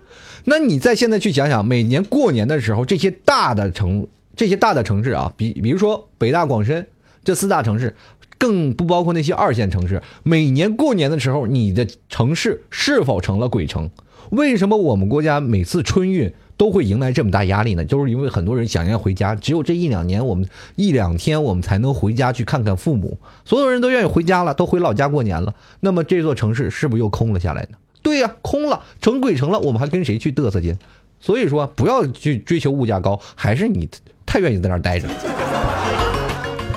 [0.45, 6.87] 那你再现在去想想，每年过年的时候，这些大的城，这些大的城市啊，比比如说北大、广深
[7.23, 7.95] 这四大城市，
[8.37, 10.01] 更不包括那些二线城市。
[10.23, 13.89] 每年过年的时候，你的城市是否成了鬼城？
[14.31, 16.33] 为什么我们国家每次春运？
[16.57, 20.47] 都会迎来这么大压力呢，就是因为很多人想要回家，只有这一两年，我们
[20.77, 23.17] 一两天我们才能回家去看看父母。
[23.43, 25.53] 所有人都愿意回家了，都回老家过年了。
[25.81, 27.77] 那么这座城市是不是又空了下来呢？
[28.01, 29.59] 对呀，空了，成鬼城了。
[29.59, 30.73] 我们还跟谁去嘚瑟去？
[31.19, 33.89] 所以说，不要去追求物价高，还是你
[34.25, 35.09] 太愿意在那儿待着。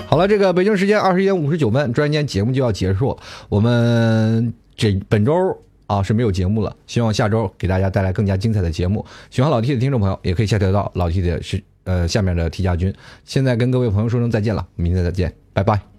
[0.09, 3.17] 好了，这个北京时间二十一点五十九分，转眼间节目就要结束，
[3.49, 5.33] 我们这本周。
[5.89, 9.05] 啊是没有节目了，希望下周给大家带来更加精彩的节目。
[9.29, 12.95] 喜欢老 T 的听众朋友也可以下载到老 T 的是呃下面的 T 加军。
[13.25, 15.98] 现在跟各位朋友说声再见了，明天再见，拜拜。